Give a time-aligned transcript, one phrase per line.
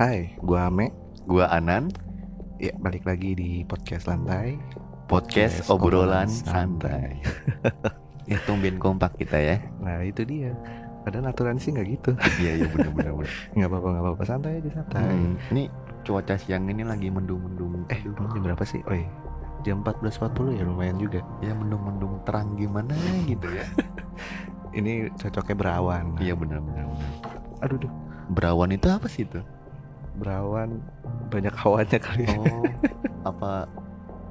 [0.00, 0.96] Hai, gua Ame.
[1.28, 1.92] Gua Anan,
[2.56, 4.56] Ya, balik lagi di podcast lantai.
[5.04, 7.20] podcast, Podcast obrolan obrolan santai.
[8.32, 9.60] ya tumben kompak kita ya.
[9.84, 10.56] Nah, itu dia.
[11.04, 12.10] Padahal aturan sih nggak gitu.
[12.40, 13.32] Iya iya benar benar benar.
[13.60, 14.22] Nggak apa-apa, nggak apa-apa.
[14.24, 15.04] Santai aja, santai.
[15.04, 15.62] Hmm, ini
[16.08, 17.84] cuaca siang ini lagi mendung-mendung.
[17.92, 18.80] Eh, emang jam berapa sih?
[18.88, 19.04] Iya.
[19.68, 21.20] Jam 14.40 ya lumayan juga.
[21.44, 22.96] ya mendung-mendung terang gimana
[23.28, 23.68] gitu ya.
[24.80, 26.16] Ini cocoknya berawan.
[26.16, 27.12] Iya benar benar benar.
[27.68, 27.92] Aduh, duh.
[28.32, 29.44] Berawan itu apa sih itu?
[30.16, 30.82] Berawan
[31.28, 32.24] banyak hawannya kali.
[32.34, 32.64] Oh,
[33.22, 33.68] apa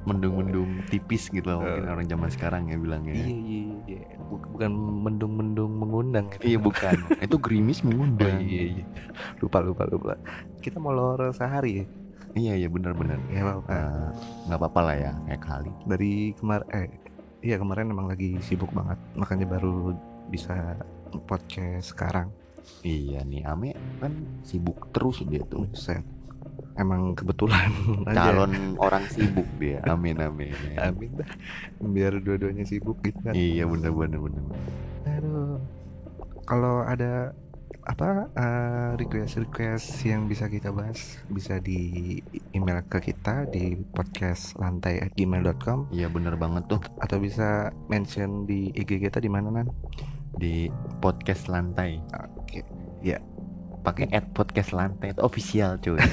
[0.00, 1.92] mendung-mendung tipis gitu loh mungkin Eh.
[1.92, 3.14] orang zaman sekarang ya bilangnya.
[3.14, 4.00] Iya, iya, iya.
[4.18, 4.70] Buk- Bukan
[5.04, 6.26] mendung-mendung mengundang.
[6.40, 6.96] Iya bukan.
[7.20, 8.40] itu gerimis Oh, mengundang.
[8.40, 8.84] iya, iya.
[9.38, 10.16] Lupa, lupa, lupa.
[10.58, 11.86] Kita mau lor sehari ya?
[12.30, 13.18] Iya iya benar benar.
[13.28, 13.42] Ya.
[13.42, 14.08] Eh,
[14.46, 15.70] nggak apa-apa lah ya kayak kali.
[15.84, 16.86] dari kemarin eh
[17.40, 19.96] iya kemarin emang lagi sibuk banget makanya baru
[20.28, 20.76] bisa
[21.24, 22.28] podcast sekarang
[22.80, 24.12] Iya nih Ame kan
[24.42, 25.66] sibuk terus dia tuh.
[25.68, 26.02] Buset.
[26.80, 27.68] emang kebetulan
[28.08, 28.32] aja.
[28.32, 29.84] calon orang sibuk dia.
[29.84, 30.54] Amin amin.
[30.80, 31.28] Amin dah.
[31.82, 33.36] Biar dua-duanya sibuk gitu kan.
[33.36, 34.42] Iya bener bener bener.
[35.04, 35.60] Aduh.
[36.48, 37.36] Kalau ada
[37.84, 38.28] apa
[39.00, 42.20] request request yang bisa kita bahas bisa di
[42.52, 46.80] email ke kita di podcast lantai gmail.com iya bener banget tuh.
[46.96, 49.68] Atau bisa mention di IG kita di mana nan?
[50.32, 50.70] Di
[51.02, 52.00] podcast lantai
[53.00, 53.16] oke
[53.80, 55.96] pakai at podcast lantai itu official cuy.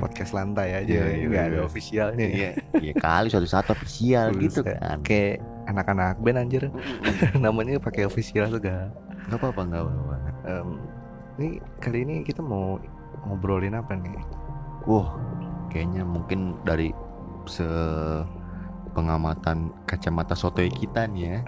[0.00, 1.68] Podcast lantai aja Iya, iya, nggak ada iya.
[1.68, 2.50] officialnya iya.
[2.80, 5.04] Iya kali suatu saat official gitu kan.
[5.04, 6.72] Kayak anak-anak band anjir.
[7.44, 8.88] Namanya pakai official juga.
[9.28, 10.16] Nggak apa apa nggak apa apa
[10.48, 10.68] Em,
[11.36, 11.48] ini
[11.84, 12.80] kali ini kita mau
[13.28, 14.24] ngobrolin apa nih?
[14.88, 15.12] Wah
[15.68, 16.96] kayaknya mungkin dari
[17.44, 17.68] se
[18.90, 21.38] pengamatan kacamata sotoy kita nih ya.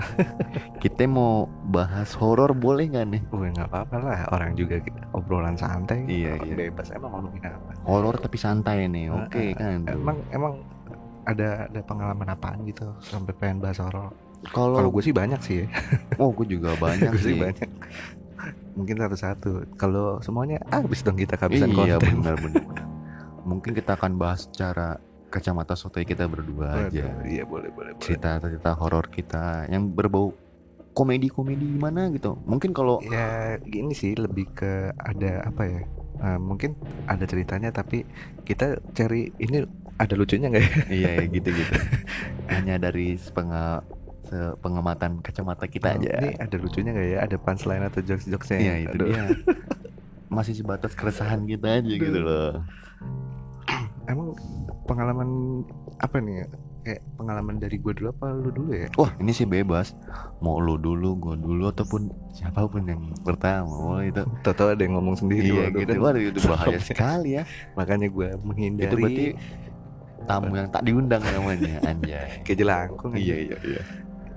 [0.79, 3.23] Kita mau bahas horor boleh nggak nih?
[3.29, 4.19] Wah nggak apa-apa lah.
[4.31, 6.07] Orang juga kita obrolan santai.
[6.07, 6.55] Iya, iya.
[6.57, 6.91] bebas.
[6.91, 7.71] Emang ngomongin apa?
[7.83, 9.11] Horor tapi santai nih.
[9.11, 9.61] Oke Ah, ah.
[9.61, 9.99] kan tuh.
[9.99, 10.53] emang emang
[11.23, 14.11] ada ada pengalaman apaan gitu sampai pengen bahas horor?
[14.51, 15.67] Kalau gue sih banyak sih ya.
[16.19, 17.69] oh gue juga banyak Gue sih banyak.
[18.73, 19.77] Mungkin satu-satu.
[19.77, 22.19] Kalau semuanya habis dong kita kehabisan iya konten.
[22.25, 22.87] benar benar benar.
[23.43, 27.09] mungkin kita akan bahas secara kacamata sotoy kita berdua aja.
[27.25, 30.37] iya boleh boleh cerita cerita horor kita yang berbau
[30.93, 32.37] komedi komedi gimana gitu.
[32.45, 35.81] Mungkin kalau ya gini sih lebih ke ada apa ya?
[36.23, 36.77] Eh, mungkin
[37.09, 38.05] ada ceritanya tapi
[38.45, 39.65] kita cari ini
[39.97, 40.73] ada lucunya nggak ya?
[40.93, 41.75] Iya ya, gitu gitu
[42.53, 43.83] hanya dari sepenga
[44.65, 46.09] pengamatan kacamata kita aja.
[46.25, 47.19] ini ada lucunya nggak ya?
[47.25, 49.29] Ada punchline atau jokes jokesnya iya itu dia.
[50.33, 52.65] Masih sebatas keresahan kita aja gitu loh.
[54.09, 54.33] Emang
[54.87, 55.63] pengalaman
[55.99, 56.49] apa nih ya?
[56.83, 58.91] kayak pengalaman dari gue dulu apa lu dulu ya?
[58.99, 59.95] Wah ini sih bebas.
[60.43, 64.27] Mau lu dulu gua dulu ataupun siapa pun yang pertama wah itu.
[64.43, 65.93] Tahu ada yang ngomong sendiri iya waduh, gitu.
[66.03, 67.47] Waduh itu bahaya sekali ya.
[67.79, 68.91] Makanya gue menghindari.
[68.91, 69.27] Itu berarti
[70.27, 72.43] tamu yang tak diundang namanya anjay.
[72.43, 73.83] Kayak jelangkung iya iya iya.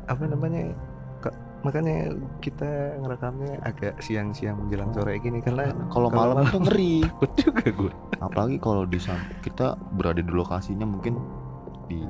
[0.06, 0.70] Apa namanya
[1.66, 2.14] makanya
[2.46, 7.02] kita ngerekamnya agak siang-siang menjelang sore gini karena kalau Kalau malam tuh ngeri.
[7.10, 7.92] takut juga gue.
[8.22, 9.00] Apalagi kalau di
[9.42, 11.18] kita berada di lokasinya mungkin
[11.90, 12.06] di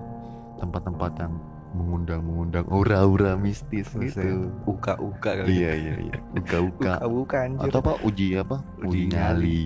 [0.59, 1.33] tempat-tempat yang
[1.75, 4.51] mengundang mengundang aura-aura mistis gitu.
[4.63, 5.59] uka-uka kali.
[5.59, 6.17] Iya iya iya.
[6.35, 7.03] Uka-uka.
[7.03, 7.67] Uka-uka anjir.
[7.67, 8.57] Atau apa uji apa?
[8.83, 9.61] Uji uji nyali.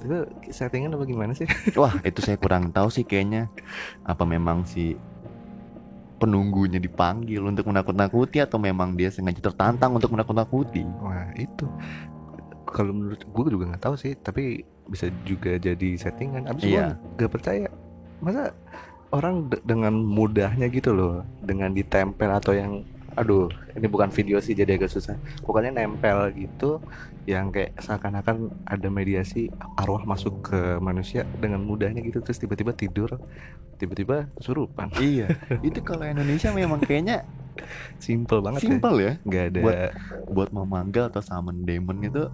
[0.00, 0.18] itu
[0.48, 1.44] settingan apa gimana sih?
[1.76, 3.52] Wah itu saya kurang tahu sih kayaknya.
[4.08, 4.96] Apa memang si
[6.18, 10.82] penunggunya dipanggil untuk menakut-nakuti atau memang dia sengaja tertantang untuk menakut-nakuti?
[11.00, 11.64] Wah itu.
[12.68, 16.50] Kalau menurut gue juga nggak tahu sih tapi bisa juga jadi settingan.
[16.50, 16.96] Abis Iya.
[17.16, 17.68] gue gak percaya.
[18.20, 18.52] Masa
[19.08, 22.84] orang de- dengan mudahnya gitu loh dengan ditempel atau yang
[23.18, 25.18] aduh ini bukan video sih jadi agak susah.
[25.42, 26.78] Pokoknya nempel gitu
[27.26, 33.18] yang kayak seakan-akan ada mediasi arwah masuk ke manusia dengan mudahnya gitu terus tiba-tiba tidur
[33.76, 34.94] tiba-tiba kesurupan.
[34.96, 35.34] Iya.
[35.60, 37.26] Itu kalau Indonesia memang kayaknya
[37.98, 38.66] simple banget ya.
[38.70, 39.12] Simple ya.
[39.26, 39.92] Nggak ada Buat-
[40.30, 42.30] buat memanggil atau summon demon itu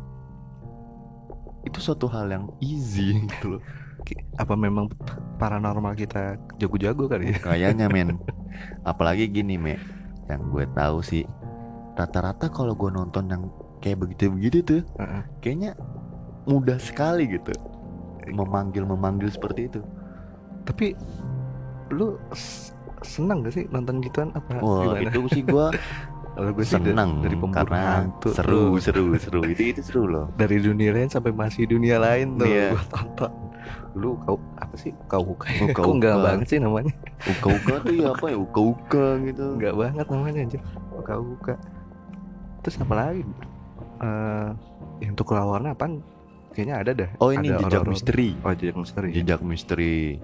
[1.64, 3.62] itu suatu hal yang easy gitu loh.
[4.37, 4.93] Apa memang
[5.41, 7.38] paranormal kita jago-jago kali ya?
[7.41, 8.20] Kayaknya men.
[8.85, 9.75] Apalagi gini me
[10.29, 11.25] yang gue tahu sih
[11.94, 13.43] rata-rata kalau gue nonton yang
[13.79, 15.23] kayak begitu-begitu tuh Heeh.
[15.44, 15.71] kayaknya
[16.49, 17.53] mudah sekali gitu
[18.32, 19.81] memanggil memanggil seperti itu
[20.65, 20.97] tapi
[21.93, 22.17] lu
[23.05, 25.12] senang gak sih nonton gituan apa wah gimana?
[25.12, 25.67] itu sih gue
[26.35, 28.83] Kalau gue sih seneng dari pemburu karena hantu seru tuh.
[28.83, 32.75] seru seru itu itu seru loh dari dunia lain sampai masih dunia lain tuh Iya.
[32.75, 33.33] gue tonton
[33.95, 35.47] dulu kau apa sih kau Uka
[35.79, 36.25] kok enggak Uka.
[36.27, 36.91] banget sih namanya
[37.23, 40.59] uka uka tuh ya apa ya uka uka gitu enggak banget namanya aja
[41.07, 41.55] kau buka
[42.67, 43.23] terus apa lagi
[44.03, 44.49] eh
[45.07, 46.03] yang tukul warna apaan
[46.55, 47.11] kayaknya ada dah.
[47.19, 48.29] Oh ini Ada jejak misteri.
[48.47, 49.09] Oh jejak misteri.
[49.11, 50.23] Jejak misteri.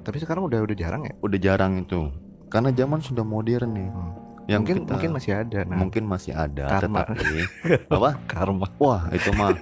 [0.00, 1.12] Tapi sekarang udah udah jarang ya.
[1.20, 2.08] Udah jarang itu.
[2.48, 3.88] Karena zaman sudah modern nih.
[3.92, 4.12] Hmm.
[4.50, 5.58] Yang mungkin kita- mungkin masih ada.
[5.62, 6.98] Nah, mungkin masih ada Karma.
[7.06, 7.38] tetapi
[7.94, 8.10] apa?
[8.26, 8.66] karma.
[8.76, 9.54] Wah, itu mah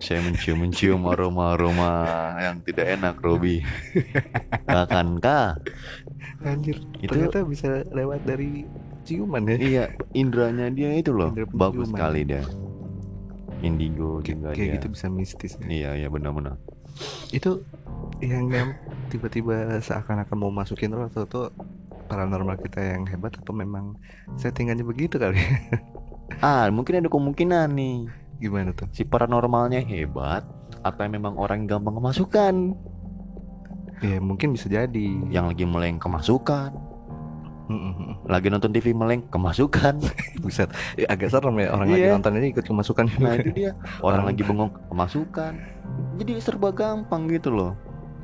[0.00, 1.92] saya mencium-mencium aroma-aroma
[2.40, 3.64] yang tidak enak, Robi.
[4.66, 5.56] Akankah
[6.40, 6.76] Anjir.
[6.98, 8.64] Itu- Ternyata bisa lewat dari
[9.00, 9.56] ciuman ya.
[9.56, 12.44] iya indranya dia itu loh bagus sekali dia.
[13.60, 14.74] Indigo juga kayak dia.
[14.76, 15.52] gitu bisa mistis.
[15.58, 15.64] ya.
[15.68, 16.56] Iya, iya benar-benar.
[17.28, 17.60] Itu
[18.20, 18.48] yang
[19.08, 21.46] tiba-tiba seakan-akan mau masukin roh atau tuh
[22.10, 23.94] paranormal kita yang hebat atau memang
[24.34, 25.38] settingannya begitu kali?
[26.38, 28.06] Ah, mungkin ada kemungkinan nih
[28.38, 28.86] Gimana tuh?
[28.90, 30.46] si paranormalnya hebat
[30.80, 32.54] atau memang orang yang gampang kemasukan
[34.00, 35.08] Ya mungkin bisa jadi.
[35.28, 36.70] yang lagi meleng kemasukan
[37.66, 38.24] Mm-mm.
[38.24, 39.98] lagi nonton TV meleng kemasukan
[40.42, 42.14] Buset, Ya, agak serem ya orang lagi Iya.
[42.14, 43.04] nonton ini ikut kemasukan.
[43.18, 43.70] nah itu dia
[44.00, 45.52] orang Orang- lagi bengong kemasukan
[46.16, 47.74] jadi serba gampang gitu loh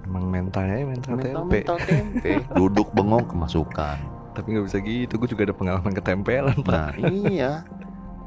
[0.07, 1.59] Emang mentalnya mental, mental tempe.
[1.61, 3.99] mental tempe duduk bengong kemasukan
[4.33, 5.13] Tapi nggak bisa gitu.
[5.17, 6.71] Gue juga ada pengalaman ketempelan pak.
[6.71, 7.67] nah iya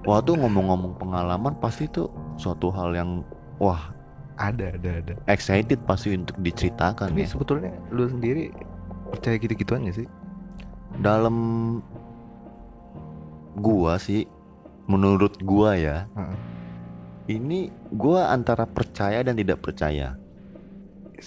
[0.02, 3.10] wah tuh ngomong-ngomong pengalaman pasti tuh suatu hal yang
[3.58, 3.92] wah
[4.36, 5.14] Ada, ada, ada.
[5.26, 8.56] excited pasti untuk diceritakan Tapi ya sebetulnya lu sendiri
[9.10, 10.08] percaya gitu-gituan ya sih?
[10.98, 11.36] dalam
[13.56, 14.26] gua sih
[14.86, 16.38] menurut gua ya Heeh.
[17.30, 17.60] ini
[17.92, 20.16] gua antara percaya dan tidak percaya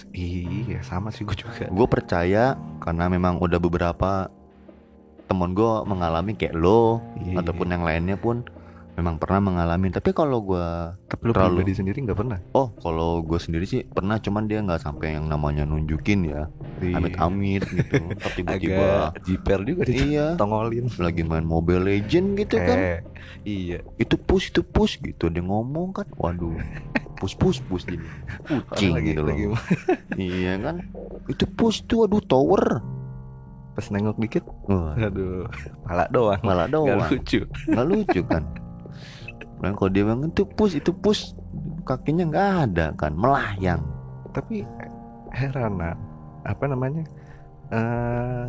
[0.09, 1.65] Iya, sama sih gue juga.
[1.65, 4.27] gue percaya karena memang udah beberapa
[5.23, 7.39] temen gua mengalami kayak lo Iya.
[7.39, 8.43] ataupun yang lainnya pun
[8.93, 12.37] memang pernah mengalami tapi kalau gua Tapi lu terlalu- pribadi sendiri nggak pernah.
[12.51, 16.45] oh kalau gue sendiri sih pernah cuman dia nggak sampai yang namanya nunjukin ya
[16.83, 18.93] amit-amit gitu Ntar tiba-tiba Iya.
[19.07, 20.85] Agak jiper juga di iya tongolin.
[20.95, 22.99] lagi main Mobile Legend gitu kan Eh,
[23.43, 23.79] iya.
[23.97, 26.53] itu push itu push gitu dia ngomong kan waduh
[27.23, 28.03] push push push gini
[28.43, 29.31] kucing lagi, gitu loh.
[29.31, 29.47] Lagi
[30.19, 30.83] iya kan?
[31.31, 32.83] Itu push tuh aduh tower.
[33.73, 35.47] Pas nengok dikit, Wah, aduh,
[35.87, 36.37] pala doang.
[36.43, 36.99] malah doang.
[37.07, 37.47] lucu.
[37.71, 38.43] nggak lucu kan?
[39.63, 41.31] Nah, kalau dia bilang itu push itu push
[41.87, 43.15] kakinya nggak ada kan?
[43.15, 43.79] Melayang.
[44.35, 44.67] Tapi
[45.31, 45.79] heran
[46.43, 47.07] apa namanya?
[47.73, 48.45] eh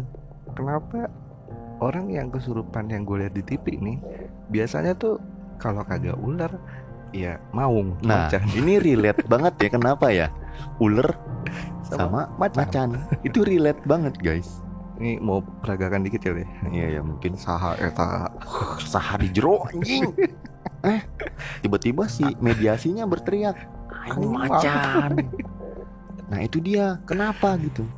[0.53, 1.09] kenapa
[1.81, 3.97] orang yang kesurupan yang gue lihat di TV nih
[4.53, 5.17] biasanya tuh
[5.57, 6.51] kalau kagak ular
[7.15, 8.43] ya maung nah macan.
[8.61, 10.29] ini relate banget ya kenapa ya?
[10.83, 11.15] Ular
[11.87, 12.59] sama macan.
[12.59, 12.89] macan.
[13.23, 14.59] Itu relate banget guys.
[14.99, 16.33] Ini mau peragakan dikit ya?
[16.35, 16.49] Deh.
[16.75, 18.35] iya ya mungkin Saha eta
[18.83, 20.11] sehari jero anjing.
[20.85, 21.01] Eh
[21.65, 23.57] tiba-tiba si mediasinya berteriak
[24.05, 25.17] "Aing macan.
[26.31, 27.01] nah itu dia.
[27.09, 27.89] Kenapa gitu?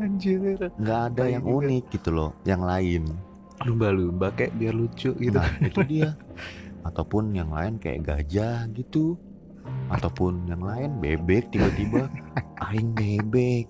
[0.00, 0.56] Anjir.
[0.80, 1.68] nggak ada yang juga.
[1.68, 3.12] unik gitu loh yang lain.
[3.68, 5.36] Lumba-lumba kayak biar lucu gitu.
[5.36, 6.16] nah itu dia
[6.84, 9.16] ataupun yang lain kayak gajah gitu.
[9.88, 12.08] Ataupun yang lain bebek tiba-tiba.
[12.68, 13.68] Aing bebek.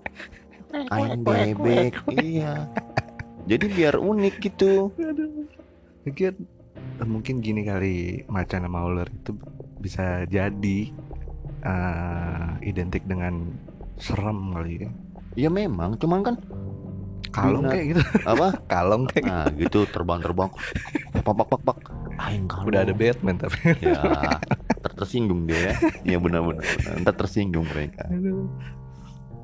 [0.91, 2.67] Aing bebek iya.
[3.47, 4.91] Jadi biar unik gitu.
[6.05, 9.31] Eh, mungkin gini kali macan sama ular itu
[9.79, 10.79] bisa jadi
[11.63, 13.55] eh, identik dengan
[13.95, 14.89] serem kali ya.
[15.47, 15.95] ya memang.
[15.95, 16.35] Cuman kan
[17.35, 18.01] Kalong kayak gitu.
[18.23, 18.47] apa?
[18.71, 20.51] Kalong kayak nah gitu terbang-terbang.
[21.19, 21.77] Pak pak pak pak
[22.17, 23.59] aing kalau Udah ada Batman tapi.
[23.79, 23.99] ya
[24.81, 25.73] ter tersinggung dia ya.
[26.07, 26.63] Iya benar-benar.
[27.01, 28.05] Ntar tersinggung mereka.
[28.07, 28.47] Aduh.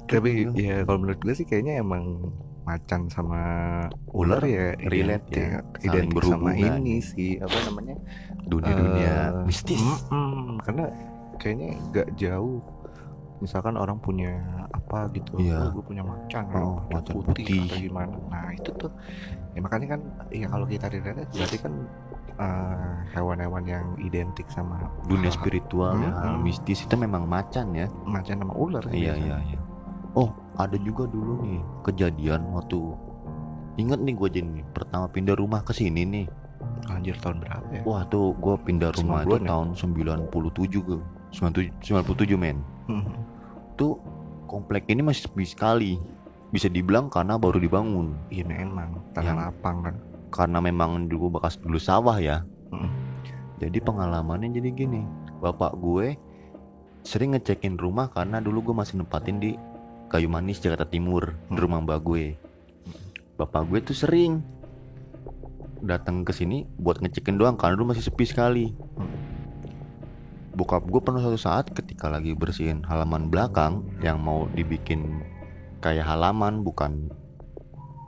[0.06, 0.56] Tapi Aduh.
[0.56, 3.42] ya kalau menurut gue sih kayaknya emang macan sama
[4.14, 7.96] ular Ular ya relate identik, ya, saling identik sama ini sih apa namanya?
[8.46, 9.82] Dunia-dunia Eh, mistis.
[9.82, 10.86] mm-mm, karena
[11.38, 12.62] kayaknya nggak jauh
[13.42, 14.38] misalkan orang punya
[14.70, 15.70] apa gitu Iya.
[15.70, 17.62] gue punya macan Oh, macan macan putih, putih.
[17.66, 18.92] atau gimana nah itu tuh
[19.52, 21.74] ya makanya kan ya kalau kita lihat berarti kan
[22.38, 26.44] eh, hewan-hewan yang identik sama dunia spiritual ya hal Mm-mm.
[26.44, 29.26] mistis itu memang macan ya macan sama ular iya biasanya.
[29.26, 29.60] iya iya
[30.14, 32.78] oh ada juga dulu nih kejadian waktu
[33.76, 36.26] inget nih gue jadi pertama pindah rumah ke sini nih
[36.88, 39.50] anjir tahun berapa ya wah tuh gue pindah rumah itu 90-an ya?
[39.50, 39.68] tahun
[40.30, 40.30] 97
[40.84, 41.00] gue
[41.32, 43.08] 97 97 men Hmm.
[43.82, 43.98] Tuh
[44.46, 45.98] komplek ini masih sepi sekali.
[46.54, 48.14] Bisa dibilang karena baru dibangun.
[48.30, 49.02] Iya memang.
[49.18, 49.96] Tanah Yang- lapang kan?
[50.30, 52.46] Karena memang dulu bekas dulu sawah ya.
[52.70, 52.88] Mm.
[53.58, 55.02] jadi pengalamannya jadi gini.
[55.42, 56.16] Bapak gue
[57.02, 59.52] sering ngecekin rumah karena dulu gue masih nempatin di
[60.08, 61.62] kayu manis Jakarta Timur di Hmm.
[61.62, 62.26] rumah mbak gue.
[63.36, 64.40] Bapak gue tuh sering
[65.82, 68.66] datang ke sini buat ngecekin doang karena dulu masih sepi sekali
[70.52, 75.24] bokap gue pernah suatu saat ketika lagi bersihin halaman belakang yang mau dibikin
[75.80, 77.08] kayak halaman bukan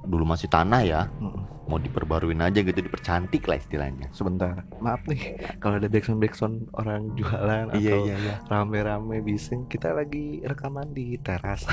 [0.03, 1.47] dulu masih tanah ya Mm-mm.
[1.71, 7.15] mau diperbaruin aja gitu dipercantik lah istilahnya Sebentar, maaf nih kalau ada backsound backsound orang
[7.15, 11.63] jualan iya atau iya iya rame-rame bising, kita lagi rekaman di teras.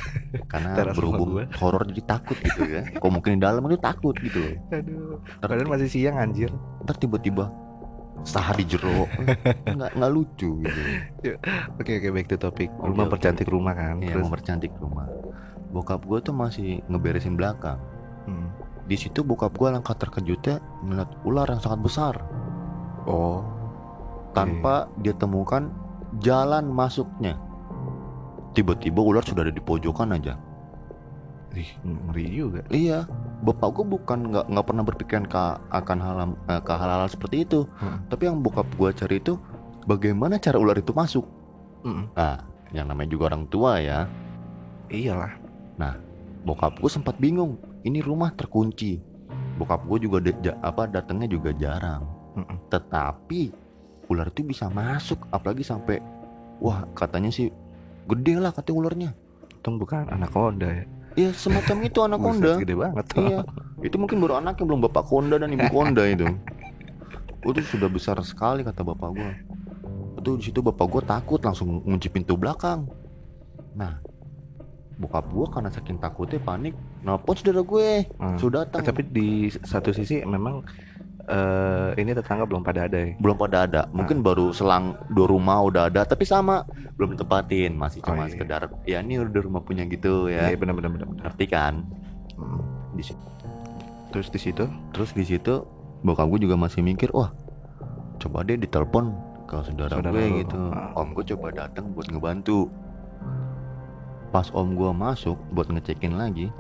[0.47, 4.39] karena Teras berhubung horor jadi takut gitu ya kok mungkin di dalam itu takut gitu
[4.39, 6.55] loh Aduh, padahal masih siang anjir.
[6.87, 7.51] ntar tiba-tiba
[8.21, 9.09] sahar di jero
[9.77, 10.81] nggak nggak lucu gitu
[11.81, 12.69] Oke oke back to topic.
[12.77, 13.01] Oke, Lu oke.
[13.01, 13.97] mempercantik rumah kan.
[13.99, 15.09] Iya, Terus mempercantik rumah.
[15.71, 17.81] Bokap gue tuh masih ngeberesin belakang.
[18.25, 18.53] Hmm.
[18.85, 22.15] Di situ bokap gue langkah terkejutnya ngeliat ular yang sangat besar
[23.05, 23.41] Oh.
[24.31, 25.73] tanpa dia temukan
[26.21, 27.35] jalan masuknya.
[28.53, 30.35] Tiba-tiba ular sudah ada di pojokan aja.
[31.51, 32.61] Ih, ngeri juga.
[32.69, 33.07] Iya,
[33.41, 35.43] bapak gue bukan nggak nggak pernah berpikiran ke
[35.73, 36.17] akan hal
[36.49, 37.65] eh, ke hal-hal seperti itu.
[37.81, 38.05] Hmm.
[38.13, 39.41] Tapi yang bokap gue cari itu
[39.89, 41.25] bagaimana cara ular itu masuk.
[41.81, 42.13] Mm-mm.
[42.13, 42.45] Nah,
[42.77, 44.05] yang namanya juga orang tua ya.
[44.93, 45.33] Iyalah.
[46.41, 47.61] Bokap gue sempat bingung.
[47.85, 49.01] Ini rumah terkunci.
[49.57, 52.05] Bokap gue juga de- ja- apa datangnya juga jarang.
[52.37, 52.57] Mm-mm.
[52.69, 53.53] Tetapi
[54.09, 56.01] ular itu bisa masuk, apalagi sampai
[56.61, 57.53] wah katanya sih
[58.09, 59.11] gede lah katanya ularnya.
[59.61, 60.85] Untung bukan anak konda ya.
[61.21, 62.53] Iya semacam itu anaconda.
[62.57, 63.05] Buset, gede banget.
[63.21, 63.39] iya,
[63.85, 66.25] itu mungkin baru anaknya belum bapak konda dan ibu konda itu.
[67.45, 69.33] Itu sudah besar sekali kata bapak gue.
[70.17, 72.89] Itu di situ bapak gue takut langsung ngunci pintu belakang.
[73.77, 74.01] Nah,
[74.97, 78.37] bokap gue karena saking takutnya panik, nelpon saudara gue, Hmm.
[78.37, 78.85] sudah datang.
[78.85, 80.65] Tapi di satu sisi memang
[81.31, 83.15] eh ini tetangga belum pada ada ya.
[83.17, 88.03] belum pada ada mungkin baru selang dua rumah udah ada tapi sama belum tempatin masih
[88.03, 88.33] Oh, cuma iya.
[88.33, 91.07] sekedar ya ini udah rumah punya gitu Iya ya benar benar benar.
[91.07, 91.23] benar.
[91.25, 91.75] ngerti kan
[92.35, 92.63] Hmm.
[92.93, 93.21] di situ
[94.11, 95.63] Terus di situ terus di situ
[96.01, 97.31] bokap gue juga masih mikir wah
[98.17, 99.13] coba deh ditelepon
[99.45, 100.37] ke saudara, Saudara gue lu.
[100.41, 100.91] gitu Ah.
[100.95, 102.67] om gue coba datang buat ngebantu
[104.31, 106.51] pas om gue masuk buat ngecekin lagi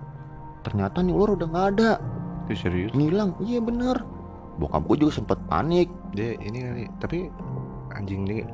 [0.61, 1.91] ternyata nih ular udah nggak ada
[2.45, 2.91] itu serius.
[2.93, 3.99] ngilang iya bener
[4.61, 7.19] bokap gue juga sempet panik Dia ini kali, tapi
[7.97, 8.45] anjing ini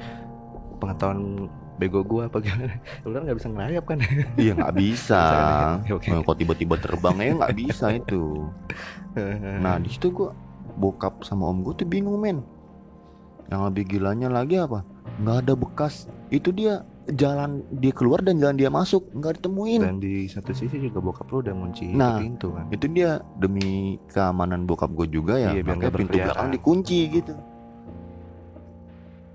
[0.79, 2.73] pengetahuan bego gua apa gimana?
[3.07, 3.99] Ular nggak bisa ngerayap kan?
[4.43, 5.23] iya nggak bisa
[5.85, 6.09] oke.
[6.09, 8.49] Nah, kalau tiba-tiba terbangnya nggak bisa itu
[9.61, 10.33] Nah di situ gua
[10.77, 12.45] bokap sama om gue tuh bingung men.
[13.49, 14.85] Yang lebih gilanya lagi apa?
[15.25, 16.05] Nggak ada bekas.
[16.29, 16.85] Itu dia
[17.15, 19.79] jalan dia keluar dan jalan dia masuk nggak ditemuin.
[19.79, 22.67] dan di satu sisi juga bokap lu udah ngunci Nah, pintu kan.
[22.75, 25.55] Itu dia demi keamanan bokap gue juga ya.
[25.55, 27.35] Iya, makanya pintu belakang dikunci gitu.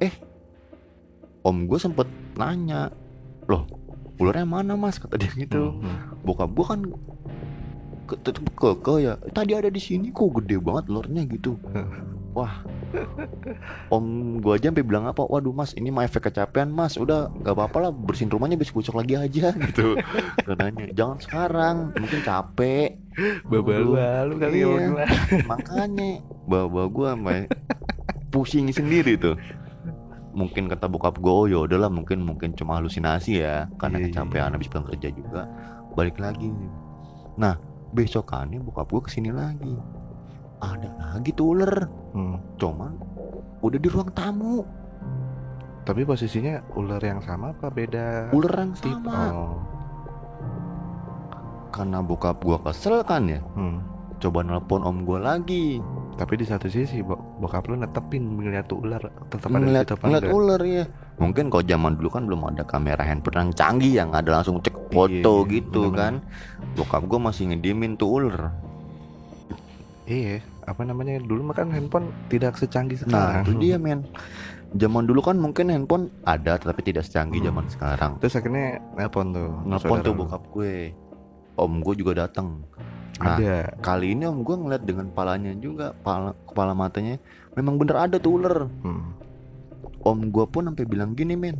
[0.03, 0.11] Eh,
[1.47, 2.91] om gue sempet nanya,
[3.47, 3.63] loh
[4.19, 4.99] ularnya mana mas?
[4.99, 5.79] Kata dia gitu.
[5.79, 6.21] Hmm.
[6.21, 6.81] bokap gua kan
[8.11, 11.55] ke, tetep keke ya tadi ada di sini kok gede banget lornya gitu
[12.31, 12.63] wah.
[13.87, 16.95] Om gua aja sampai bilang apa waduh mas ini mah efek kecapean mas.
[16.95, 19.95] Udah nggak apa-apa lah bersihin rumahnya besok besok lagi aja gitu.
[20.43, 22.99] Katanya jangan sekarang mungkin capek.
[23.47, 25.05] Babalu kali ya Iya.
[25.51, 27.47] makanya bawa gua sampai
[28.31, 29.35] pusing sendiri tuh.
[30.31, 34.13] Mungkin kata bokap gue oh ya udahlah mungkin mungkin cuma halusinasi ya karena Iya, iya,
[34.15, 35.41] kecapean habis pulang kerja juga.
[35.91, 36.47] Balik lagi.
[37.35, 37.59] Nah
[37.91, 39.75] besokannya bokap gue ke sini lagi
[40.61, 42.37] ada lagi tuh ular Hmm.
[42.55, 42.93] cuman
[43.59, 44.61] udah di ruang tamu
[45.81, 48.29] Tapi posisinya ular yang sama apa beda?
[48.31, 49.01] ular yang tipe?
[49.01, 49.57] sama Oh.
[51.69, 53.81] karena bokap gue kesel kan ya Hmm.
[54.17, 55.67] coba nelpon om gue lagi
[56.11, 60.03] Tapi di satu sisi bo- bokap lu netepin ngeliat tuh ular tetap ada ngeliat, apa
[60.03, 60.83] ngeliat ular ya
[61.17, 64.75] mungkin kalau zaman dulu kan belum ada kamera handphone yang canggih yang ada langsung cek
[64.91, 65.97] foto Iya, gitu bener-bener.
[65.97, 66.13] kan
[66.75, 68.53] bokap gue masih ngediemin tuh ular
[70.03, 73.43] Iya, apa namanya dulu mah kan handphone tidak secanggih nah sekarang.
[73.43, 74.05] itu dia men
[74.71, 77.49] zaman dulu kan mungkin handphone ada tapi tidak secanggih Hmm.
[77.49, 79.49] zaman sekarang Terus akhirnya nelpon tuh.
[79.63, 80.93] nelpon tuh bokap gue
[81.55, 82.61] om gue juga datang
[83.17, 83.77] nah Ada.
[83.79, 88.37] kali ini om gue ngeliat dengan palanya juga kepala, kepala matanya memang bener ada tuh
[88.37, 89.13] ular Hmm.
[90.01, 91.57] om gue pun sampai bilang gini men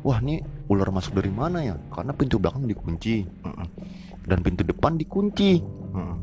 [0.00, 3.66] wah nih ular masuk dari mana ya karena pintu belakang dikunci Mm-mm.
[4.24, 6.18] dan pintu depan dikunci Hmm.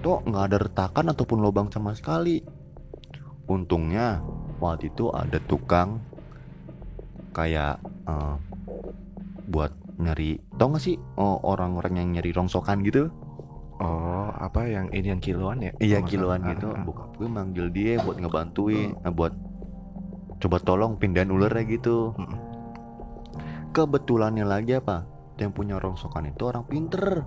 [0.00, 2.40] Tuh nggak ada retakan ataupun lubang sama sekali.
[3.46, 4.20] Untungnya
[4.60, 6.00] waktu itu ada tukang
[7.32, 7.78] kayak
[8.08, 8.36] eh,
[9.50, 13.12] buat nyari tau gak sih oh, orang-orang yang nyari rongsokan gitu?
[13.80, 15.72] Oh, apa yang ini yang kiloan ya?
[15.80, 16.68] iya kiloan gitu.
[16.68, 16.84] Ah, ah.
[16.84, 19.32] bokap gue manggil dia buat ngebantuin nah, buat
[20.40, 22.16] coba tolong pindahin ularnya gitu.
[23.76, 25.04] Kebetulannya lagi apa?
[25.40, 27.24] Yang punya rongsokan itu orang pinter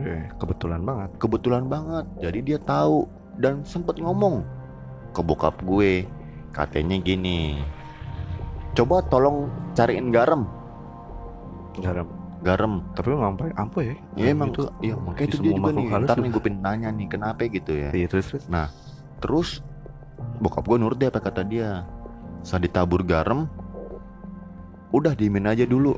[0.00, 1.10] Eh, kebetulan banget.
[1.20, 2.06] kebetulan banget.
[2.20, 3.06] Jadi dia tahu
[3.36, 4.44] dan sempet ngomong
[5.12, 6.08] ke bokap gue.
[6.52, 7.64] Katanya gini
[8.72, 10.48] coba tolong cariin garam.
[11.80, 12.08] Garam.
[12.42, 12.82] garam.
[12.98, 13.94] Tapi memang paling ampuh ya.
[14.18, 15.86] Iya emang itu iya makanya itu dia juga nih.
[16.02, 17.94] ntar nih gue nanya nih kenapa gitu ya?
[17.94, 18.44] Iya terus terus.
[19.22, 19.48] terus
[20.42, 21.86] bokap gue nurut deh apa kata dia.
[22.42, 23.46] Saat ditabur garam
[24.90, 25.94] udah diemin aja dulu.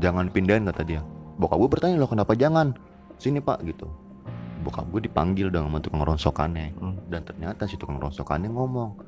[0.00, 1.04] Jangan pindahin kata dia.
[1.36, 2.72] Bokap gue bertanya loh kenapa jangan
[3.18, 3.86] sini pak gitu
[4.58, 6.98] bokap gue dipanggil dong sama tukang ronsokannya Hmm.
[7.06, 8.98] dan ternyata si tukang ronsokannya ngomong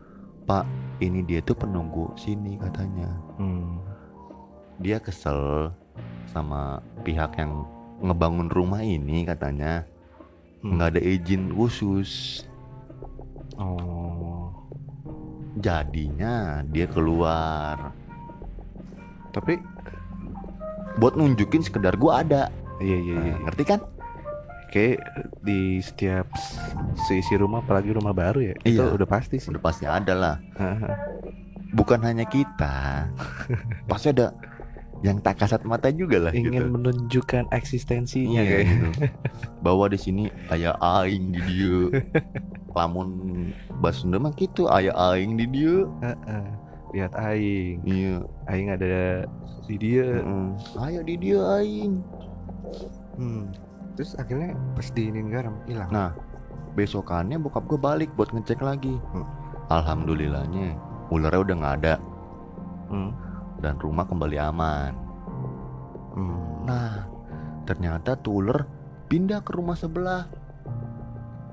[0.45, 0.64] pak
[0.99, 3.83] ini dia tuh penunggu sini katanya Hmm.
[4.79, 5.71] dia kesel
[6.26, 7.67] sama pihak yang
[8.00, 9.83] ngebangun rumah ini katanya
[10.61, 10.76] Hmm.
[10.76, 12.43] nggak ada izin khusus
[13.57, 14.49] Oh.
[15.57, 17.93] jadinya dia keluar
[19.31, 19.62] Tapi
[20.97, 23.33] buat nunjukin sekedar gua ada iya iya iya.
[23.33, 23.81] Nah, ngerti kan
[24.71, 25.03] Kayak
[25.41, 26.31] di setiap
[27.00, 28.55] seisi rumah apalagi rumah baru ya.
[28.62, 28.95] Itu Iya.
[28.95, 29.50] udah pasti sih.
[29.50, 30.37] udah pasti ada lah
[31.71, 33.07] bukan hanya kita
[33.91, 34.35] pasti ada
[35.00, 36.67] yang tak kasat mata juga lah Ingin gitu.
[36.69, 38.67] menunjukkan eksistensinya Iya, kayak.
[38.67, 38.87] gitu.
[39.65, 42.03] bahwa di sini ayah aing di dia
[42.77, 43.09] lamun
[43.79, 45.87] bahasa Sunda mah gitu ayah aing di dia.
[46.91, 47.79] Lihat aing.
[47.83, 49.23] iya Aing ada
[49.65, 50.21] di dia.
[50.21, 50.50] Mm.
[50.77, 52.03] Ayo di dia aing.
[53.15, 53.47] Hmm.
[53.99, 55.91] Terus akhirnya pas diinin garam hilang.
[55.91, 56.11] Nah,
[56.75, 58.97] besokannya bokap gue balik buat ngecek lagi.
[59.13, 59.27] Hmm.
[59.71, 60.75] Alhamdulillahnya
[61.11, 61.95] ularnya udah nggak ada
[62.91, 63.11] Hmm.
[63.63, 64.93] dan rumah kembali aman.
[66.15, 66.67] Hmm.
[66.67, 67.07] Nah,
[67.67, 68.67] ternyata tuh ular
[69.07, 70.27] pindah ke rumah sebelah.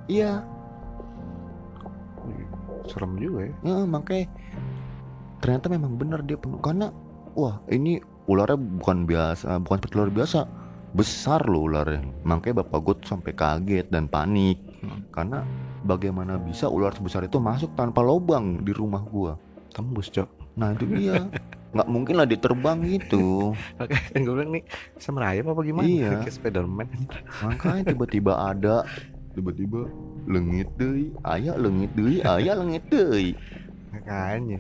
[0.07, 0.41] Iya,
[2.87, 3.53] serem juga ya.
[3.61, 4.25] ya makanya
[5.43, 6.89] ternyata memang benar dia penuh karena
[7.37, 10.39] wah ini ularnya bukan biasa, bukan seperti ular biasa.
[10.97, 12.01] Besar loh ularnya.
[12.25, 14.57] Makanya bapak gue tuh sampai kaget dan panik.
[14.81, 15.05] Hmm.
[15.13, 15.45] Karena
[15.87, 19.39] bagaimana bisa ular sebesar itu masuk tanpa lubang di rumah gua
[19.71, 20.29] Tembus, Cok.
[20.57, 21.29] nah itu dia
[21.69, 24.63] nggak mungkin lah dia terbang gitu Makanya kan gue bilang nih
[24.97, 25.85] bisa merayap apa gimana?
[25.85, 26.11] Iya.
[26.25, 26.87] Kayak Spiderman.
[27.45, 28.75] makanya tiba-tiba ada
[29.37, 29.85] tiba-tiba
[30.25, 33.37] lengit deh ayah lengit deh ayah lengit deh
[33.93, 34.59] Makanya.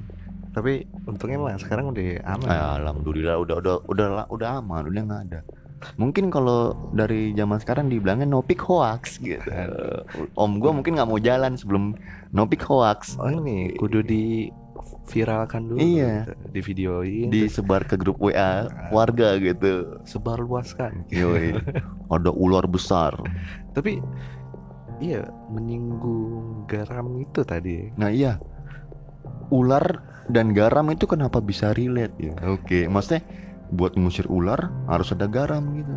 [0.53, 2.49] Tapi untungnya mah sekarang udah aman.
[2.49, 5.39] Alhamdulillah udah udah udah udah aman udah nggak ada
[5.95, 9.45] mungkin kalau dari zaman sekarang dibilangnya no pick hoax gitu.
[10.33, 11.93] Om gua mungkin nggak mau jalan sebelum
[12.33, 13.15] no pick hoax.
[13.21, 14.49] Oh ini kudu di
[15.07, 16.27] viralkan dulu Iya.
[16.27, 16.33] gitu.
[16.51, 17.27] di videoin.
[17.31, 20.01] Disebar ke grup WA warga gitu.
[20.03, 21.05] Sebar luaskan.
[21.13, 21.55] Yoi.
[22.13, 23.15] ada ular besar.
[23.71, 24.01] Tapi
[24.99, 27.93] iya menyinggung garam itu tadi.
[27.95, 28.41] Nah iya.
[29.47, 32.35] Ular dan garam itu kenapa bisa relate ya?
[32.43, 33.23] Oke maksudnya
[33.73, 35.95] Buat ngusir ular harus ada garam gitu.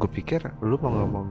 [0.00, 1.28] Gue pikir lu mau ngomong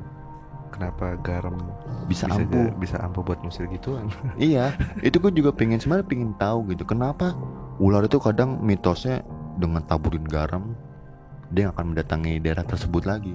[0.70, 1.58] kenapa garam
[2.06, 2.70] Bisa, bisa ampuh.
[2.78, 4.14] bisa ampuh buat ngusir gituan?
[4.38, 7.34] Iya Itu gue juga pengen sebenarnya pengen tahu gitu Kenapa
[7.82, 9.26] ular itu kadang mitosnya
[9.58, 10.78] Dengan taburin garam
[11.50, 13.34] Dia akan mendatangi daerah tersebut lagi.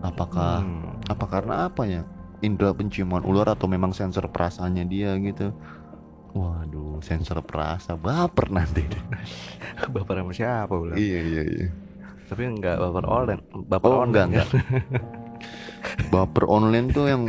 [0.00, 0.96] Apakah Hmm.
[1.12, 2.02] Apa karena apa ya
[2.40, 5.52] Indra penciuman ular atau memang sensor perasaannya dia gitu
[6.34, 8.82] Waduh, sensor perasa baper nanti.
[9.94, 11.66] baper sama siapa ulang iya iya iya.
[12.26, 14.48] tapi enggak baper online baper Oh enggak online enggak.
[16.10, 17.22] Baper online tuh yang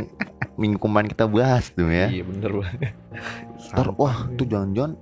[0.56, 2.08] minggu kemarin kita bahas tuh ya.
[2.08, 2.96] iya bener banget
[3.68, 4.96] Ntar wah tuh jangan-jangan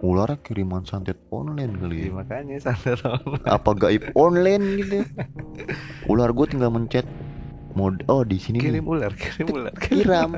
[0.00, 2.12] ularnya kiriman santet online kali Iya, ya.
[2.16, 3.44] makanya sadar online.
[3.44, 4.98] Apa gaib online gitu?
[6.10, 7.04] Ular gue tinggal mencet
[7.72, 8.88] mode oh di sini kirim nih.
[8.88, 10.30] ular kirim ular kiram.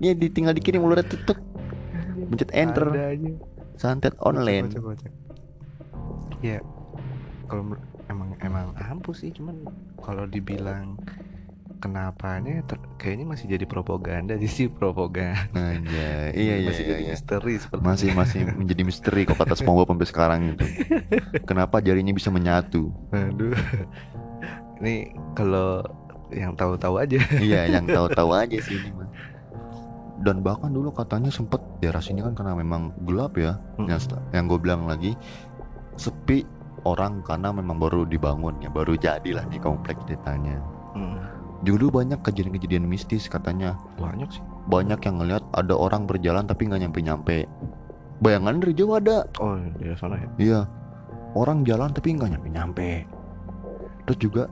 [0.00, 1.36] Ya ditinggal dikirim ularnya tutup
[2.30, 2.84] mencet enter
[3.76, 4.70] santet online.
[4.70, 5.12] kocak, kocak.
[6.44, 6.58] ya
[7.48, 7.76] kalau
[8.08, 9.64] emang emang ampuh sih cuman
[10.00, 11.00] kalau dibilang
[11.80, 16.32] kenapanya ter- kayaknya masih jadi propaganda sih propaganda Aja.
[16.32, 16.92] Iya iya masih iya.
[16.96, 17.12] jadi iya.
[17.12, 20.66] misteri seperti masih masih menjadi misteri kok kata SpongeBob sampai sekarang itu.
[21.44, 22.88] Kenapa jarinya bisa menyatu?
[23.12, 23.56] aduh
[24.80, 25.80] ini kalau
[26.34, 29.08] yang tahu-tahu aja iya, yang tahu-tahu aja sih ini mah.
[30.24, 33.60] Dan bahkan dulu katanya sempet daerah sini kan karena memang gelap ya.
[33.76, 33.86] Mm.
[33.92, 34.00] Yang
[34.32, 35.12] yang gue bilang lagi
[36.00, 36.42] sepi
[36.84, 40.60] orang karena memang baru dibangun ya, baru jadilah di kompleks ceritanya.
[40.94, 41.18] Hmm,
[41.64, 43.74] Dulu banyak kejadian-kejadian mistis katanya.
[43.96, 47.48] banyak sih Banyak yang ngelihat ada orang berjalan tapi nggak nyampe-nyampe.
[48.20, 49.24] Bayangan dari jauh ada.
[49.42, 50.60] oh di sana ya Iya,
[51.34, 52.90] orang jalan tapi nggak nyampe-nyampe.
[54.08, 54.42] Terus juga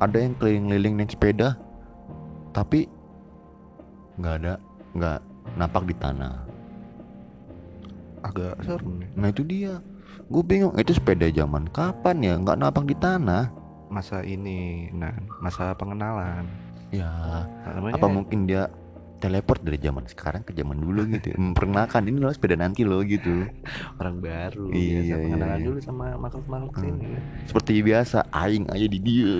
[0.00, 1.56] ada yang keliling-keliling naik sepeda,
[2.52, 2.88] tapi
[4.20, 4.54] nggak ada,
[4.94, 5.18] nggak
[5.56, 6.34] napak di tanah.
[8.20, 9.08] agak serem nih.
[9.16, 9.80] Nah itu dia,
[10.28, 12.34] gue bingung itu sepeda zaman kapan ya?
[12.36, 13.48] Nggak napak di tanah?
[13.90, 15.10] masa ini nah
[15.42, 16.46] masa pengenalan.
[16.90, 17.10] Ya,
[17.66, 18.70] Nah, namanya apa mungkin dia
[19.18, 23.50] teleport dari zaman sekarang ke zaman dulu gitu memperkenalkan ini loh sepeda nanti loh gitu.
[23.98, 25.66] Orang baru Iya, biasa iya, pengenalan iya.
[25.66, 26.82] dulu sama makhluk-makhluk Hmm.
[26.86, 27.08] sini
[27.44, 29.34] seperti biasa aing aja di dia.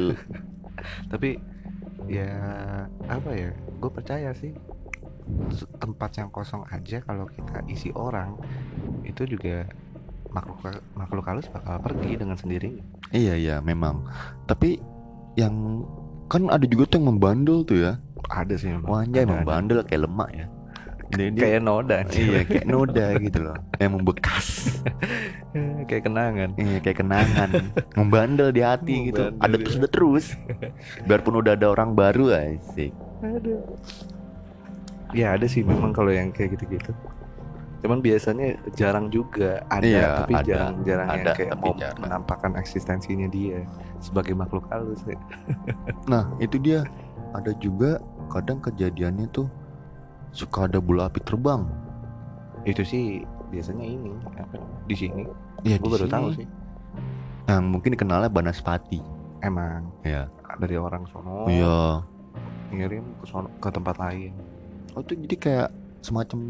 [1.15, 1.39] Tapi
[2.11, 2.31] ya
[3.07, 3.51] apa ya?
[3.79, 4.51] Gue percaya sih
[5.77, 8.39] tempat yang kosong aja kalau kita isi orang
[9.03, 9.67] itu juga
[10.31, 10.63] makhluk
[10.95, 12.83] makhluk halus bakal pergi dengan sendirinya.
[13.11, 14.07] Iya iya memang.
[14.47, 14.79] Tapi
[15.35, 15.83] yang
[16.31, 17.93] kan ada juga tuh yang membandel tuh ya.
[18.31, 18.87] Ada sih memang.
[18.87, 19.49] Wah anjay Ada- emang ada.
[19.51, 20.47] bandel kayak lemak ya.
[21.11, 23.57] Dia, dia- kayak noda iya kayak noda gitu loh.
[23.83, 24.47] Yang membekas.
[25.91, 26.55] Kayak kenangan.
[26.55, 27.51] Iya kayak kenangan.
[27.99, 29.35] Membandel di hati gitu.
[29.35, 29.65] Membandel ada dia.
[29.67, 30.27] terus ada terus
[31.03, 32.95] biarpun udah ada orang baru asik
[35.13, 36.93] ya ada sih memang kalau yang kayak gitu-gitu.
[37.81, 40.45] Cuman biasanya jarang juga ada Iya, tapi ada.
[40.45, 42.01] jarang-jarang yang Ada, kayak tapi mau jarang.
[42.05, 43.65] menampakkan eksistensinya dia
[44.05, 45.17] sebagai makhluk halus ya.
[46.13, 46.85] nah itu dia.
[47.31, 49.47] Ada juga kadang kejadiannya tuh
[50.35, 51.63] suka ada bola api terbang.
[52.67, 55.25] Itu sih biasanya ini apa di sini.
[55.65, 56.47] Ya gue baru tahu sih.
[57.49, 59.01] Yang mungkin dikenalnya Banaspati.
[59.41, 59.89] Emang.
[60.05, 60.27] Ya
[60.59, 61.47] dari orang sono.
[61.49, 62.03] Iya.
[62.75, 64.35] Ngirim ke sono ke tempat lain
[64.97, 65.69] oh itu jadi kayak
[66.03, 66.41] semacam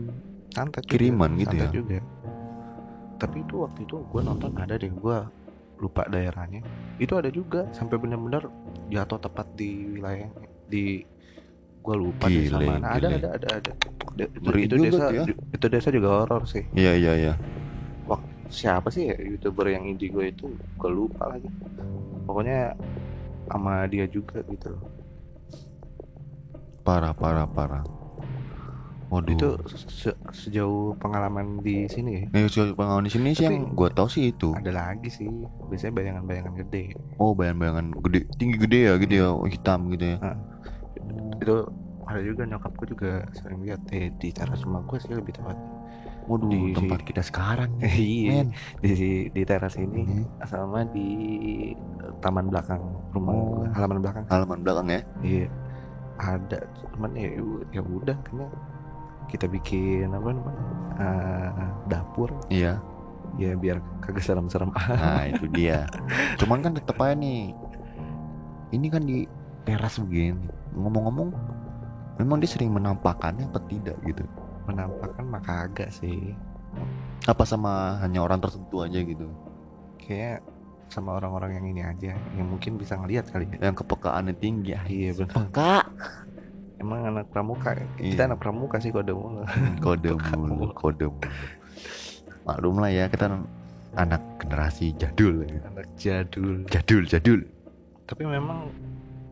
[0.50, 1.72] santet juga, Kiriman gitu santet ya?
[1.74, 1.98] juga.
[3.20, 5.18] Tapi itu waktu itu gue nonton ada deh gue
[5.81, 6.61] lupa daerahnya.
[6.96, 8.48] Itu ada juga sampai benar-benar
[8.88, 10.31] jatuh tepat di wilayah
[10.68, 11.05] di
[11.81, 12.96] gue lupa deh Gile, sama mana.
[12.96, 13.72] ada ada ada ada.
[14.16, 15.24] Da- itu, itu juga desa ya.
[15.29, 16.64] itu desa juga horor sih.
[16.76, 17.35] Iya iya iya.
[18.50, 20.50] Siapa sih ya youtuber yang indigo itu?
[20.74, 21.46] Gue lupa lagi.
[22.26, 22.74] Pokoknya
[23.46, 24.74] sama dia juga gitu.
[24.74, 24.83] Loh
[26.90, 27.85] parah parah parah
[29.11, 29.35] waduh.
[29.35, 29.49] Itu
[29.90, 32.23] se- sejauh pengalaman di sini ya?
[32.31, 34.55] Nih, soal pengalaman di sini sih yang gue tahu sih itu.
[34.55, 35.29] ada lagi sih.
[35.66, 36.94] Biasanya bayangan-bayangan gede.
[37.16, 40.18] Oh, bayangan-bayangan gede, tinggi gede ya gitu ya, hitam gitu ya.
[41.37, 41.57] itu
[42.05, 43.83] ada juga nyokapku juga sering lihat.
[43.90, 45.59] Eh, di teras rumah gue sih lebih tepat
[46.20, 47.70] Waduh, Di- tempat kita sekarang.
[47.96, 48.46] iya.
[48.79, 48.92] di
[49.27, 50.25] di teras ini Mhm.
[50.44, 51.09] sama di
[51.75, 53.42] eh, taman belakang rumah Oh.
[53.57, 54.25] gue halaman belakang.
[54.29, 55.01] Halaman belakang ya.
[55.20, 55.46] iya.
[56.16, 56.61] Ada
[56.92, 57.29] cuman ya
[57.73, 58.46] ya udah karena
[59.30, 60.62] kita bikin apa namanya
[60.98, 61.50] eh,
[61.86, 62.82] dapur Iya.
[63.38, 65.86] ya biar kagak serem-serem Nah, itu dia.
[66.42, 67.54] Cuman kan tetap aja nih.
[68.70, 69.22] Ini kan di
[69.62, 70.50] teras begini.
[70.72, 71.30] Ngomong-ngomong,
[72.16, 74.26] memang dia sering menampakkannya apa tidak gitu?
[74.60, 76.30] menampakkan maka agak sih
[77.26, 79.26] Apa sama hanya orang tertentu aja gitu?
[79.98, 80.42] kayak
[80.86, 84.74] sama orang-orang yang ini aja yang mungkin bisa ngelihat kali ya Yang kepekaannya tinggi.
[84.74, 85.74] Ah, iya benar Peka.
[86.80, 88.10] Emang anak pramuka Iya.
[88.10, 89.44] kita anak pramuka sih kode mulu
[89.78, 91.28] kode mulu, kode mulu.
[92.40, 93.28] Maklum lah ya, kita
[93.92, 95.60] anak generasi jadul ya.
[95.66, 97.40] anak jadul Jadul, jadul.
[98.02, 98.72] tapi memang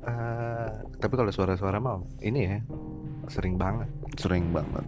[0.02, 2.58] eh, tapi kalau suara-suara mah ini ya
[3.26, 4.84] sering banget Sering banget.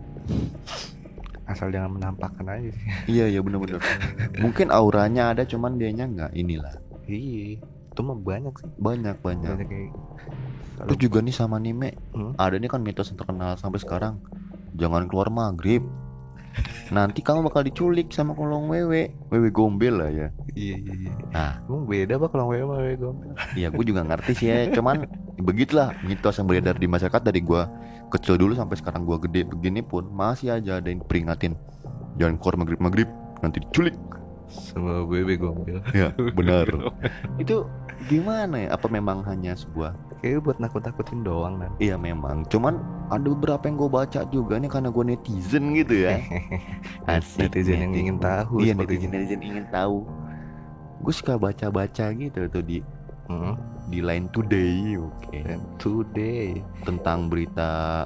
[1.45, 3.83] asal jangan menampakkan aja sih Iya, iya bener-bener.
[4.45, 6.77] Mungkin auranya ada, cuman dianya nggak inilah.
[7.05, 7.59] iya
[8.01, 9.51] itu mah banyak sih Banyak, banyak.
[9.53, 12.33] banyak kayak juga nih sama anime, Hmm?
[12.35, 14.17] ada nih kan mitos yang terkenal sampai sekarang.
[14.73, 15.85] Jangan keluar maghrib.
[16.91, 20.29] Nanti kamu bakal diculik sama kolong wewe, wewe gombel lah ya.
[20.51, 24.03] iya iya iya Nah, emang beda apa kalau wewe sama wewe gombel iya gue juga
[24.03, 24.67] ngerti sih ya.
[24.73, 25.07] Cuman
[25.39, 27.71] begitulah mitos yang beredar di masyarakat dari gua
[28.09, 31.55] kecil dulu sampai sekarang gua gede begini pun masih aja ada yang peringatin
[32.17, 33.09] jangan keluar maghrib maghrib
[33.39, 33.95] nanti diculik.
[34.51, 36.67] sama wewe gombel Ya benar.
[37.43, 37.71] Itu
[38.09, 38.69] gimana ya?
[38.73, 42.77] Apa memang hanya sebuah kayak buat nakut-nakutin doang kan Iya memang, cuman
[43.09, 46.21] ada beberapa yang gue baca juga nih karena gue netizen gitu ya.
[47.11, 47.49] Asik.
[47.49, 50.05] netizen yang ingin tahu Iya netizen netizen ingin tahu.
[51.01, 52.79] Gue suka baca-baca gitu tuh di
[53.31, 53.55] Hmm.
[53.87, 55.31] di Line Today, oke.
[55.31, 58.03] Dan today Tentang berita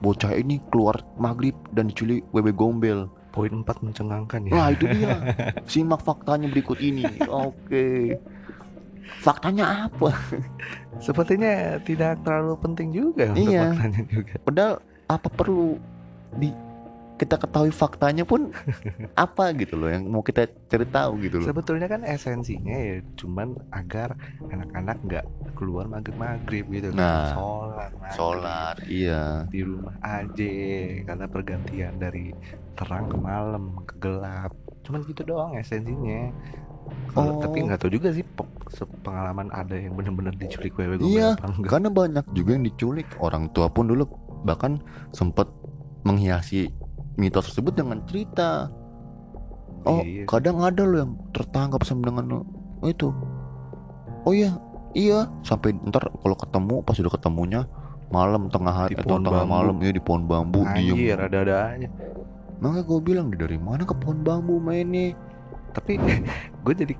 [0.00, 3.12] bocah ini keluar maghrib dan diculik wewe gombel.
[3.30, 5.14] Poin 4 mencengangkan ya Wah itu dia.
[5.64, 7.06] Simak faktanya berikut ini.
[7.30, 8.18] Oke.
[9.20, 10.10] Faktanya apa?
[11.00, 13.72] sepertinya tidak terlalu penting juga untuk Iya.
[13.72, 14.74] faktanya juga Padahal
[15.08, 15.80] apa perlu
[16.36, 16.50] di
[17.20, 18.48] kita ketahui faktanya pun
[19.14, 21.46] apa gitu loh yang mau kita cari tahu gitu loh.
[21.46, 24.16] sebetulnya kan esensinya ya cuman agar
[24.48, 26.96] anak-anak nggak keluar maghrib maghrib gitu kan.
[26.96, 27.90] Nah, sholat.
[28.16, 29.44] Sholat, iya.
[29.46, 30.52] di rumah aja
[31.04, 32.32] karena pergantian dari
[32.72, 36.32] terang ke malam ke gelap cuman gitu doang esensinya
[37.12, 37.38] Oh.
[37.38, 41.70] tapi nggak tahu juga sih pe- sepengalaman ada yang bener-bener diculik wewe Iya, apa enggak
[41.70, 43.06] Karena banyak juga yang diculik.
[43.18, 44.06] Orang tua pun dulu
[44.42, 44.78] bahkan
[45.10, 45.46] sempat
[46.02, 46.70] menghiasi
[47.14, 48.68] mitos tersebut dengan cerita.
[49.80, 50.28] Oh, Iya.
[50.28, 52.44] kadang ada loh yang tertangkap sama dengan oh,
[52.84, 53.08] itu.
[54.22, 54.52] Oh iya,
[54.92, 55.24] iya.
[55.40, 57.60] Sampai ntar kalau ketemu pas udah ketemunya
[58.08, 59.54] malam tengah hari atau tengah bambu.
[59.54, 61.88] malam ya di pohon bambu Anjir, diem ada-ada aja.
[62.58, 65.14] makanya gue bilang "Di dari mana ke pohon bambu mainnya
[65.70, 65.94] Tapi
[66.66, 66.94] gue jadi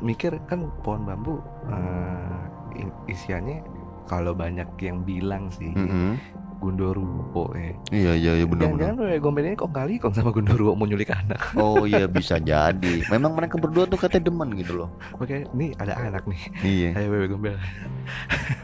[0.00, 1.38] mikir kan pohon bambu
[1.70, 2.42] eh,
[2.76, 3.62] i- isiannya
[4.04, 6.18] kalau banyak yang bilang sih Mm-mm.
[6.60, 7.72] Gundorwo ya.
[7.90, 11.08] iya iya iya benar-benar Jangan-jangan wewe gombel ini kok kali kok sama Gundorwo mau nyulik
[11.08, 11.40] anak.
[11.58, 15.96] oh iya bisa jadi memang mereka berdua tuh katanya demen gitu loh Oke, nih ada
[15.98, 16.40] anak nih.
[16.62, 17.56] iya Ayo wewe gombel.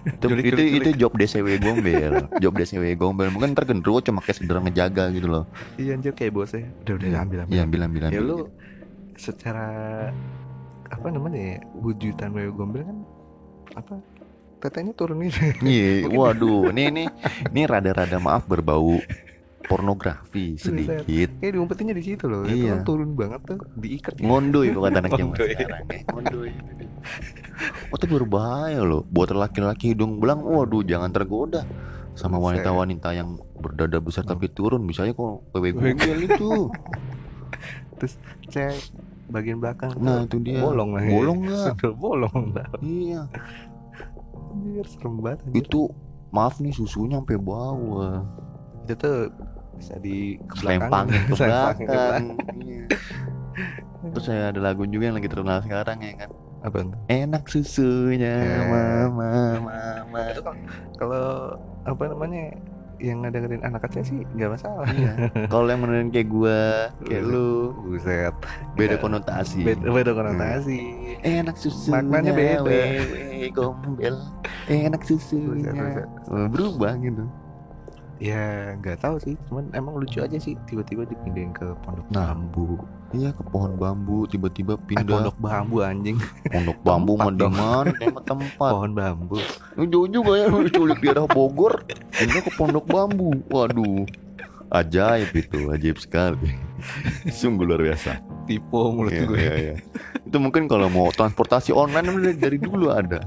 [0.06, 4.20] itu Culik, itu, culik, itu job DCW gombel job DCW gombel mungkin ntar genderuwo cuma
[4.20, 6.68] kayak sekedar ngejaga gitu loh Iya anjir kayak bosnya.
[6.82, 7.52] Udah udah ambil ambil.
[7.52, 8.52] iya bilang bilang ya lu
[9.16, 9.66] secara
[10.86, 12.98] apa namanya ya wujudan wewe gombel kan
[13.74, 13.94] apa
[14.58, 15.38] tetenya turun gitu.
[15.60, 17.04] Iya Mungkin- waduh ini ini
[17.52, 18.98] ini rada-rada maaf berbau
[19.62, 21.28] pornografi sedikit.
[21.36, 22.46] Kayak diumpetinnya di situ loh.
[22.46, 22.70] Itu Iya.
[22.70, 24.22] kan turun banget tuh diikat ya.
[24.22, 26.00] ngondoy kata anak zaman sekarang ya.
[26.14, 26.50] Ngondoy.
[27.88, 29.02] Oh itu berbahaya loh.
[29.04, 31.66] Buat laki-laki hidung belang waduh jangan tergoda
[32.14, 34.32] sama wanita-wanita yang berdada besar Hmm.
[34.32, 34.80] tapi turun.
[34.80, 35.92] Misalnya kok wewe
[36.22, 36.70] itu.
[38.46, 38.70] Saya
[39.26, 40.62] bagian belakang nah itu dia.
[40.62, 41.10] bolong lah ya.
[41.10, 41.64] bolong nggak?
[41.74, 42.66] Sendal bolong lah.
[42.78, 43.20] Iya
[44.56, 45.60] anjir serem banget anjir.
[45.60, 45.80] itu
[46.32, 48.24] maaf nih susunya sampai bawah
[48.82, 49.28] itu tuh
[49.76, 52.24] bisa di ke belakang selempangin ke Selempangin ke belakang
[52.56, 54.12] Iya.
[54.12, 56.30] terus saya ada lagu juga yang lagi terkenal sekarang ya kan
[56.62, 56.98] apa tuh?
[57.08, 58.64] enak susunya Eh.
[58.68, 60.40] mama mama itu
[60.96, 62.54] kalau apa namanya
[62.96, 64.88] yang dengerin anak kecil sih nggak masalah.
[64.92, 65.12] Iya.
[65.52, 66.60] Kalau yang beneran kayak gua
[67.04, 67.76] kayak lu.
[67.84, 68.34] Buset.
[68.76, 69.02] Beda Nggak.
[69.04, 69.60] konotasi.
[69.62, 70.80] Beda, beda konotasi.
[71.20, 71.92] Enak susunya.
[72.00, 72.64] Maknanya beda.
[72.64, 74.16] wewe gombel.
[74.66, 75.70] Enak susunya.
[75.70, 76.08] Buset, buset.
[76.32, 77.24] Oh, berubah gitu
[78.16, 79.34] ya nggak tahu sih.
[79.48, 82.80] Cuman emang lucu aja sih tiba-tiba dipindahin ke pondok Nah, bambu.
[83.14, 85.06] Iya ke pohon bambu tiba-tiba eh, pindah.
[85.30, 86.16] pondok bambu anjing.
[86.50, 87.54] Pondok bambu dong.
[87.54, 87.92] mana?
[88.24, 88.70] Tempat.
[88.72, 89.36] Pohon bambu.
[89.76, 91.84] Jauh juga ya lu diculik di daerah Bogor.
[92.10, 93.36] Pindah ke pondok bambu.
[93.48, 94.04] Waduh.
[94.66, 96.50] Ajaib itu ajaib sekali.
[97.30, 98.18] Sungguh luar biasa.
[98.50, 99.38] Tipe mulut Iya, gue.
[99.38, 99.74] iya, iya.
[100.26, 103.22] itu mungkin kalau mau transportasi online dari dulu ada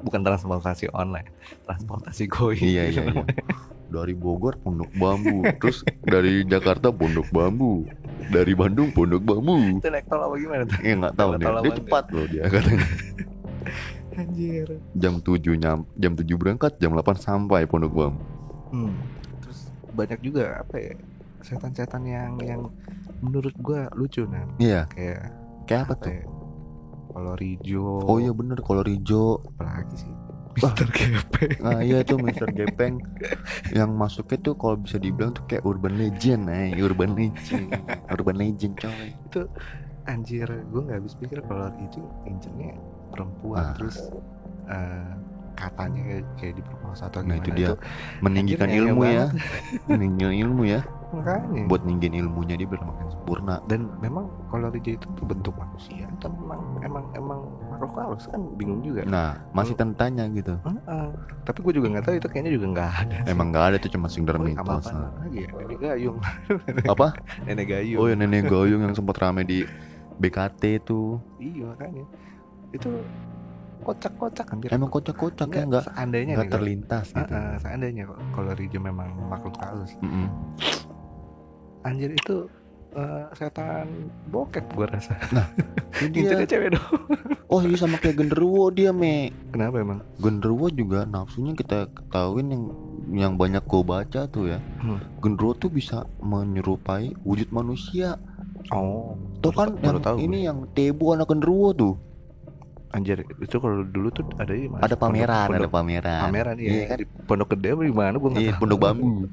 [0.00, 1.28] bukan transportasi online
[1.68, 3.24] transportasi goy iya iya iya.
[3.88, 5.48] Dari Bogor pondok bambu.
[5.64, 7.88] Terus dari Jakarta pondok bambu.
[8.28, 9.80] Dari Bandung pondok bambu.
[9.80, 10.76] Itu naik tol apa gimana tuh?
[10.84, 11.46] Ya nggak tahu nih.
[11.48, 12.84] dia cepat loh dia katanya.
[14.20, 14.68] Anjir.
[14.92, 18.20] Jam 7 nyam jam 7 berangkat jam 8 sampai pondok bambu.
[18.68, 18.92] Hmm.
[19.40, 20.92] terus banyak juga apa ya
[21.40, 22.68] setan-setan yang yang
[23.24, 24.84] menurut gua lucu nah iya.
[24.92, 25.32] Kayak
[25.64, 26.12] kayak apa apa tuh?
[26.12, 26.22] ya
[27.18, 27.98] kalau Rijo.
[28.06, 28.62] Oh iya bener.
[28.62, 29.42] Kalau Rijo.
[29.50, 30.12] Apalagi sih?
[30.54, 31.50] Mister Gepeng.
[31.62, 32.50] Nah iya tuh Mr.
[32.50, 32.98] Gepeng.
[33.70, 36.74] Yang masuknya tuh kalau bisa dibilang tuh kayak urban legend eh.
[36.78, 37.74] Urban legend.
[38.08, 39.10] Urban legend coy.
[40.04, 42.74] Anjir gue nggak habis pikir kalau Rijo incernya
[43.12, 43.74] perempuan Ah.
[43.76, 44.08] terus
[44.66, 45.12] eh,
[45.52, 47.42] katanya kayak, kayak diperkosa atau Nah gimana.
[47.44, 47.68] itu dia
[48.24, 49.26] Meninggikan Anjir, ilmu ya.
[49.84, 50.80] Meninggikan ilmu ya
[51.12, 51.62] makanya.
[51.68, 53.60] Buat ninggin ilmunya dia biar makin sempurna.
[53.64, 57.40] Dan memang kalau Rijo itu tuh bentuk manusia atau memang emang emang
[57.72, 59.02] makhluk halus kan bingung juga.
[59.08, 60.56] Nah masih tentanya gitu.
[60.62, 61.08] Heeh.
[61.48, 63.32] tapi gue juga nggak tahu itu kayaknya juga nggak ada sih.
[63.32, 65.12] Emang gak ada tuh cuma sama mitos apaan nah.
[65.24, 66.18] lagi ya nenek gayung.
[66.92, 67.06] Apa?
[67.48, 67.98] nenek gayung.
[68.00, 69.64] Oh ya nenek gayung yang sempat rame di
[70.20, 72.04] BKT tuh iya makanya.
[72.74, 73.00] Itu
[73.82, 74.68] kocak-kocak hampir.
[74.74, 77.32] Emang kocak-kocak ya nggak seandainya nggak terlintas gitu.
[77.32, 79.94] Heeh, seandainya kok kalau Rijo memang makhluk halus.
[80.02, 80.26] Mm-mm.
[81.88, 82.44] Anjir itu
[82.92, 85.16] eh, setan bokep gua rasa
[85.98, 86.94] Ini dia cewek dong
[87.50, 92.64] Oh iya sama kayak genderuwo dia me kenapa emang Genderuwo juga nafsunya kita ketahuin yang
[93.08, 94.60] yang banyak gue baca tuh ya.
[94.84, 95.00] Hmm.
[95.24, 98.20] Genderuwo tuh bisa menyerupai wujud manusia.
[98.68, 101.94] oh Tuh kan baru yang tahu ini yang Tebo anak genderuwo tuh.
[102.90, 106.22] Anjir itu kalau dulu tuh ada di mana Ada pameran, Pondok- ada pameran.
[106.24, 106.96] pameran iya, Iya kan?
[106.96, 109.28] di pondok gede apa di mana gua Iya, pondok bambu.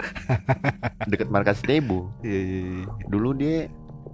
[1.09, 2.11] Dekat markas Tebo.
[2.21, 3.71] iya iya iya Dulu dia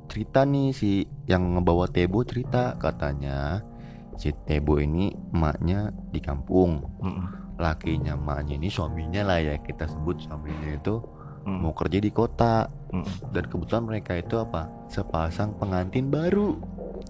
[0.07, 0.91] cerita nih si
[1.25, 3.65] yang ngebawa Tebo cerita katanya
[4.13, 6.85] si Tebo ini emaknya di kampung.
[6.99, 7.57] Mm-mm.
[7.57, 11.01] Lakinya emaknya ini suaminya lah ya kita sebut suaminya itu
[11.41, 11.59] Mm.
[11.59, 13.05] mau kerja di kota Mm.
[13.31, 16.59] dan kebetulan mereka itu apa sepasang pengantin baru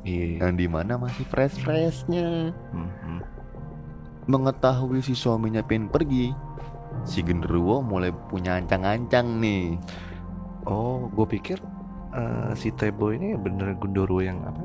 [0.04, 3.20] iya yang di mana masih fresh freshnya Mm-mm.
[4.26, 6.32] mengetahui si suaminya pengen pergi
[7.04, 9.76] si genderuwo mulai punya ancang-ancang nih
[10.64, 11.58] oh gue pikir
[12.14, 14.62] eh, si Tebo ini bener Gundoro yang apa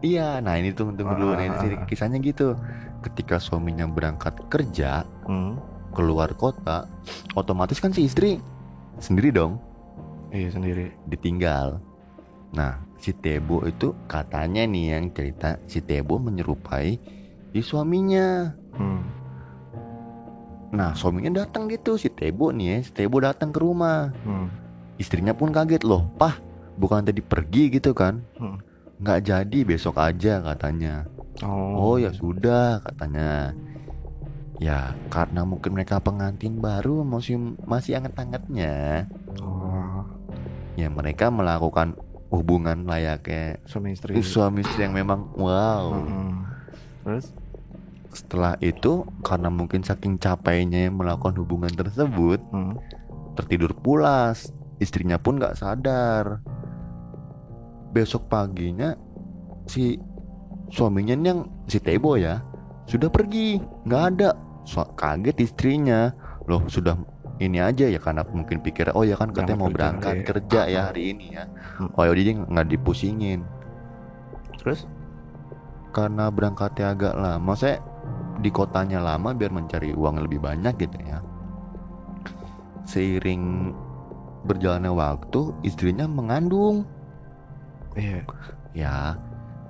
[0.00, 1.84] iya nah ini tuh tunggu dulu nah, ini sih Ah.
[1.84, 2.56] kisahnya gitu
[3.02, 5.60] ketika suaminya berangkat kerja Hmm.
[5.92, 6.88] keluar kota
[7.32, 8.40] otomatis kan si istri
[8.96, 9.58] sendiri dong
[10.30, 11.78] iya sendiri ditinggal.
[12.50, 16.98] Nah, si Tebo itu katanya nih yang cerita si Tebo menyerupai
[17.50, 18.50] si suaminya.
[18.72, 19.02] Hmm.
[20.70, 24.50] nah suaminya datang gitu si Tebo nih ya si Tebo datang ke rumah Hmm.
[24.96, 26.34] istrinya pun kaget loh pah
[26.74, 28.58] bukan tadi pergi gitu kan Hmm.
[28.98, 31.06] nggak jadi besok aja katanya
[31.42, 31.94] Oh.
[31.94, 33.54] oh ya sudah katanya
[34.64, 34.80] ya
[35.12, 39.04] karena mungkin mereka pengantin baru masih masih anget-angetnya
[39.36, 40.00] Oh.
[40.74, 41.92] ya mereka melakukan
[42.32, 44.16] hubungan layaknya Suami istri.
[44.24, 46.32] suami istri yang memang wow Mm-mm.
[47.04, 47.26] Terus?
[48.10, 52.78] setelah itu karena mungkin saking capeknya melakukan hubungan tersebut Hmm.
[53.34, 54.48] tertidur pulas
[54.78, 56.40] istrinya pun nggak sadar
[57.90, 58.94] besok paginya
[59.66, 59.98] si
[60.70, 62.42] suaminya yang si Tebo ya
[62.86, 64.28] sudah pergi nggak ada
[64.64, 66.12] So- kaget istrinya
[66.44, 66.96] loh sudah
[67.42, 70.28] ini aja ya karena mungkin pikir oh ya kan katanya mau Berangkat kerja, iya.
[70.28, 71.90] kerja ya hari ini ya Hmm.
[71.98, 73.40] oh ya dia nggak dipusingin
[74.62, 74.86] Terus?
[75.90, 77.78] karena berangkatnya agak lama saya
[78.38, 81.18] di kotanya lama biar mencari uang lebih banyak gitu ya
[82.84, 83.74] seiring
[84.44, 86.84] berjalannya waktu istrinya mengandung
[87.94, 88.26] Iya.
[88.74, 88.94] ya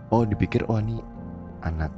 [0.08, 0.96] oh dipikir oh ini
[1.60, 1.92] anak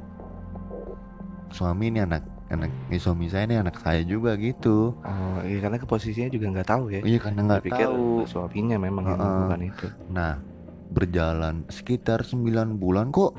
[1.49, 5.85] suami ini anak anak suami saya ini anak saya juga gitu Oh, iya karena ke
[5.85, 7.01] posisinya juga nggak tahu ya.
[7.01, 9.27] iya karena nggak Pikir tahu suaminya memang yang Heeh.
[9.27, 9.85] melakukan itu.
[10.07, 10.33] nah
[10.87, 13.35] berjalan sekitar 9 bulan kok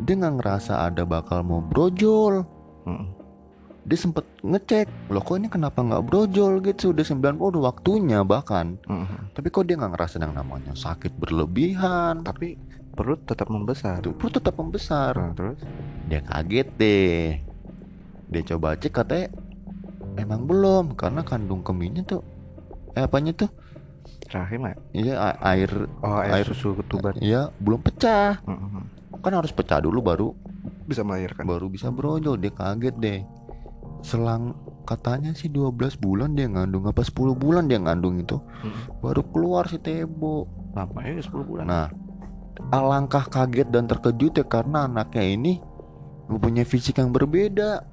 [0.00, 2.42] dia nggak ngerasa ada bakal mau brojol
[2.84, 3.06] Mm-mm.
[3.84, 8.18] dia sempet ngecek loh kok ini kenapa nggak brojol gitu udah 9 oh udah waktunya
[8.20, 9.30] bahkan Mm-mm.
[9.32, 12.58] tapi kok dia nggak ngerasa yang namanya sakit berlebihan Tapi
[12.90, 14.02] perut tetap membesar.
[14.02, 15.62] tuh perut tetap membesar Nah, terus?
[16.04, 17.26] dia kaget deh
[18.28, 19.26] dia coba cek katanya
[20.16, 22.22] emang belum karena kandung kemihnya tuh
[22.92, 23.50] eh apanya tuh
[24.28, 24.74] Rahim ya?
[24.92, 27.16] iya air Oh, air, Air- susu ketuban.
[27.18, 28.84] iya belum pecah Mm-mm.
[29.18, 30.28] kan harus pecah dulu baru
[30.84, 31.44] Bisa melahirkan.
[31.44, 33.20] baru bisa brojol dia kaget deh
[34.00, 34.52] selang
[34.84, 39.00] katanya sih 12 bulan dia ngandung apa 10 bulan dia ngandung itu Mm.
[39.00, 40.84] baru keluar si Tebo ya
[41.16, 41.64] 10 bulan.
[41.64, 41.86] nah
[42.70, 45.52] alangkah kaget dan terkejut ya karena anaknya ini
[46.26, 47.86] mempunyai fisik yang berbeda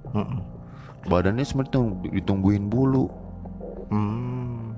[1.05, 1.77] Badannya seperti
[2.11, 3.05] ditumbuhin bulu
[3.85, 4.73] Hmm.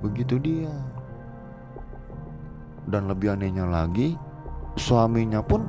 [0.00, 0.72] begitu dia
[2.88, 4.16] dan lebih anehnya lagi
[4.74, 5.68] suaminya pun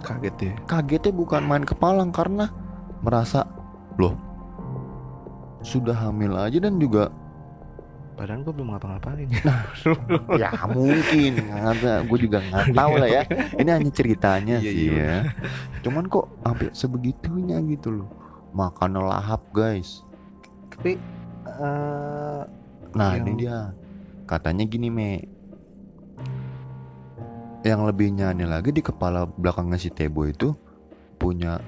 [0.00, 0.52] Kaget ya.
[0.64, 2.52] kagetnya bukan main kepalang karena
[3.00, 3.48] merasa
[3.96, 4.16] loh
[5.60, 7.08] sudah hamil aja dan juga
[8.12, 9.28] Badan gua belum ngapa-ngapain.
[10.40, 13.22] ya mungkin ada gue juga nggak tahu lah ya
[13.60, 15.00] ini hanya ceritanya Iya, sih iya.
[15.00, 15.16] ya
[15.80, 18.08] cuman kok sampai sebegitunya gitu loh
[18.52, 20.02] makan lahap guys
[20.70, 20.96] Tapi
[21.46, 22.42] eh
[22.90, 23.58] nah Yang- ini dia
[24.24, 25.10] katanya gini me
[27.60, 30.56] yang lebihnya aneh lagi di kepala belakangnya si Tebo itu
[31.14, 31.60] punya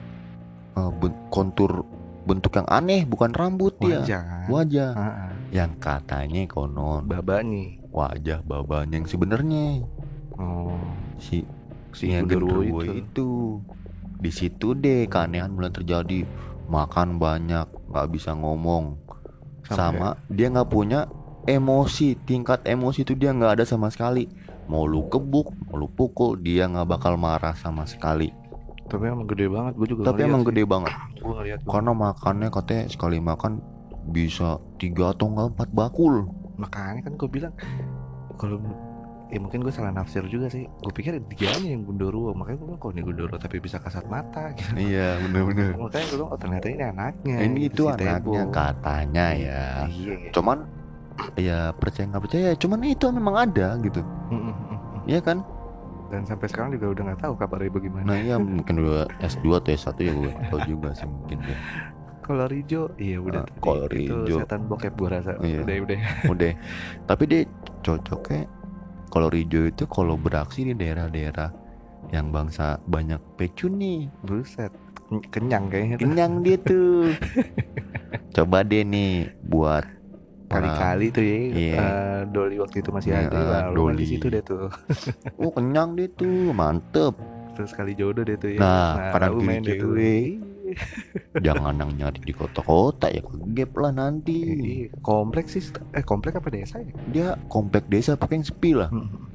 [0.73, 1.85] eh, ben- kontur
[2.23, 4.47] bentuk yang aneh bukan rambut dia wajah kan.
[4.49, 5.31] wajah Heeh.
[5.53, 7.77] yang katanya konon Baba nih.
[7.93, 9.85] wajah babanya yang sebenarnya
[10.33, 10.73] Oh.
[11.19, 11.45] si
[11.93, 13.05] Si yang genderuwo itu.
[13.05, 13.31] itu.
[14.17, 16.25] di situ deh keanehan mulai terjadi
[16.73, 18.97] makan banyak nggak bisa ngomong
[19.63, 21.05] Sampai- sama dia nggak punya
[21.45, 24.25] emosi tingkat emosi itu dia nggak ada sama sekali
[24.65, 28.33] mau lu kebuk mau lu pukul dia nggak bakal marah sama sekali
[28.83, 29.73] Tapi emang gede banget.
[29.73, 30.53] Gue juga tapi emang sih.
[30.53, 31.65] gede banget ngeliat.
[31.65, 33.65] karena makannya katanya sekali makan
[34.05, 36.29] bisa tiga atau enggak empat bakul
[36.61, 37.55] Makanya kan gue bilang
[38.37, 38.61] kalau
[39.33, 40.69] ya mungkin gue salah nafsir juga sih.
[40.79, 42.31] Gue pikir dianya yang Gundurwo.
[42.33, 44.77] Makanya gue bilang kok ini Gundurwo tapi bisa kasat mata gitu.
[44.77, 47.37] iya bener-bener Makanya gue bilang oh ternyata ini anaknya.
[47.41, 48.31] ini gitu, itu si Tebo.
[48.31, 50.15] anaknya katanya ya Iya.
[50.31, 50.59] cuman
[51.35, 54.01] ya percaya nggak percaya cuman itu memang ada gitu.
[55.05, 55.41] Iya kan
[56.07, 58.05] Dan sampai sekarang juga udah nggak tahu kabarnya bagaimana.
[58.05, 61.57] nah iya mungkin udah S2 atau S1 ya gue tahu juga sih mungkin ya.
[62.23, 63.43] Kalau Rijo, iya udah.
[63.43, 64.37] Ah, itu Rijo.
[64.39, 65.35] setan bokep gue rasa.
[65.41, 65.65] Iya.
[65.65, 65.99] Udah udah.
[66.31, 66.53] udah
[67.03, 67.41] tapi dia
[67.81, 68.45] cocoknya
[69.13, 71.53] kalau Rijo itu kalau beraksi di daerah-daerah
[72.09, 74.73] yang bangsa banyak pecun nih Buset.
[75.13, 77.13] Ken- Kenyang kayaknya kenyang dia tuh
[78.37, 79.85] coba deh nih buat
[80.49, 81.37] Kali-kali tuh ya.
[81.49, 81.77] Iya.
[81.81, 83.73] eh, Doli waktu itu masih Iya, ada.
[83.73, 84.05] di Doli.
[84.05, 84.69] situ deh tuh.
[85.41, 87.17] oh kenyang dia tuh mantep
[87.53, 88.61] Terus kali jodoh deh tuh ya.
[88.61, 89.93] Nah, kanan kiri main deh tuh.
[91.47, 95.65] jangan yang nyari di kota-kota ya kegep lah nanti Iya, kompleks sih.
[95.91, 96.93] Eh komplek apa desa ya?
[97.07, 99.29] dia komplek desa pakai yang sepi lah Hmm.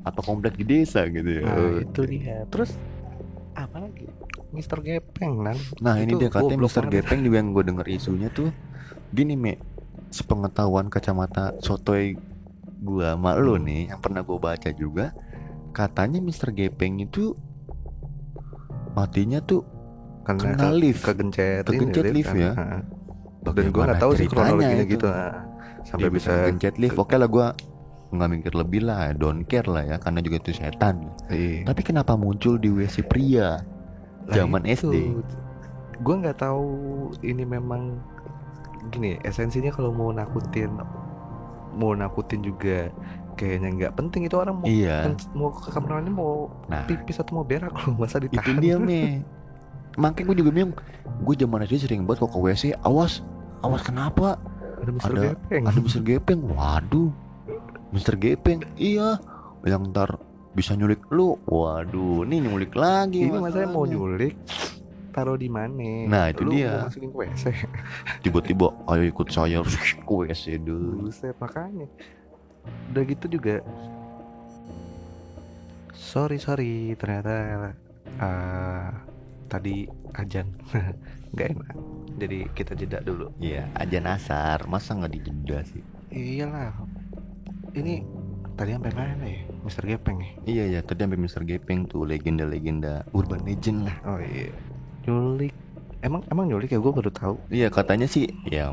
[0.00, 2.44] apa komplek di desa gitu ya Nah itu dia.
[2.46, 2.74] Terus
[3.52, 4.08] apa lagi?
[4.50, 5.54] Mister Gepeng nan.
[5.78, 7.04] Nah ini dia katanya banget.
[7.04, 8.50] Gepeng juga yang gue denger isunya tuh
[9.08, 9.54] Gini Me
[10.08, 12.18] Sepengetahuan kacamata sotoy
[12.78, 13.62] gua sama lo Hmm.
[13.62, 15.06] nih Yang pernah gue baca juga
[15.70, 16.50] Katanya Mr.
[16.50, 17.36] Gepeng itu
[18.90, 19.62] Matinya tuh
[20.32, 22.38] Karena kena ke- lift kegencet, ini Kegencet lift kan.
[22.38, 22.52] ya.
[22.52, 22.82] Heeh.
[23.40, 24.92] dan gue Bagaimana nggak tahu sih kronologinya itu?
[24.92, 25.32] gitu nah,
[25.82, 27.46] sampai Dia bisa gencet lift oke lah gue
[28.10, 31.64] nggak mikir lebih lah don't care lah ya karena juga itu setan Iya.
[31.64, 33.64] tapi kenapa muncul di WC pria
[34.22, 34.96] Lah zaman itu, SD
[35.96, 36.64] gue nggak tahu
[37.22, 37.96] ini memang
[38.90, 40.76] gini esensinya kalau mau nakutin
[41.72, 42.92] mau nakutin juga
[43.34, 47.32] kayaknya nggak penting itu orang mau iya mau ke kamar mandi mau nah pipis atau
[47.32, 49.24] mau berak loh masa itu ditahan dia me
[50.00, 50.74] makanya gue juga bingung.
[51.20, 53.20] Gue zaman SD sering banget kok ke WC awas.
[53.60, 54.40] Awas kenapa?
[54.80, 55.62] Ada Mister ada- Gepeng.
[55.68, 56.40] ada Mister Gepeng.
[56.48, 57.10] Waduh.
[57.90, 58.64] Mister Gepeng.
[58.74, 59.20] Iya.
[59.62, 60.10] Yang ntar
[60.50, 61.36] bisa nyulik lu.
[61.44, 63.92] Waduh ini nyulik lagi ini masanya mau masalahnya.
[63.92, 64.34] nyulik
[65.10, 66.06] taruh di mana?
[66.06, 66.70] Nah, itu Lu dia.
[66.72, 67.44] mau masukin ke WC
[68.24, 69.58] tiba-tiba ayo ikut saya
[70.06, 71.90] ke WC dulu Buset makanya.
[72.88, 73.58] Udah gitu juga.
[75.92, 76.94] Sorry sorry.
[76.94, 77.34] Ternyata
[78.16, 78.88] eh,
[79.50, 79.84] Tadi
[80.14, 80.46] ajan
[81.34, 81.74] nggak enak.
[82.22, 83.34] Jadi kita jeda dulu.
[83.42, 85.82] Iya aja nasar masa nggak dijeda sih?
[86.14, 86.72] Iyalah.
[87.74, 88.02] Ini
[88.60, 89.40] Tadi sampai mana ya?
[89.64, 90.30] Mister Gepeng ya?
[90.44, 93.96] Iya ya tadi sampai Mister Gepeng tuh legenda-legenda urban legend lah.
[94.04, 94.52] Oh iya.
[95.08, 95.56] Nyulik.
[96.04, 96.76] Emang emang nyulik ya?
[96.76, 97.40] Gue baru tahu.
[97.48, 98.68] Iya katanya sih ya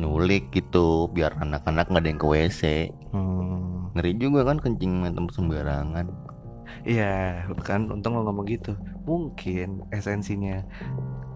[0.00, 2.62] nyulik gitu biar anak-anak nggak ada yang ke WC
[3.12, 3.92] hmm.
[3.92, 6.06] ngeri juga kan kencing main tempat sembarangan
[6.82, 8.74] Iya, kan untung lo ngomong gitu.
[9.06, 10.66] Mungkin esensinya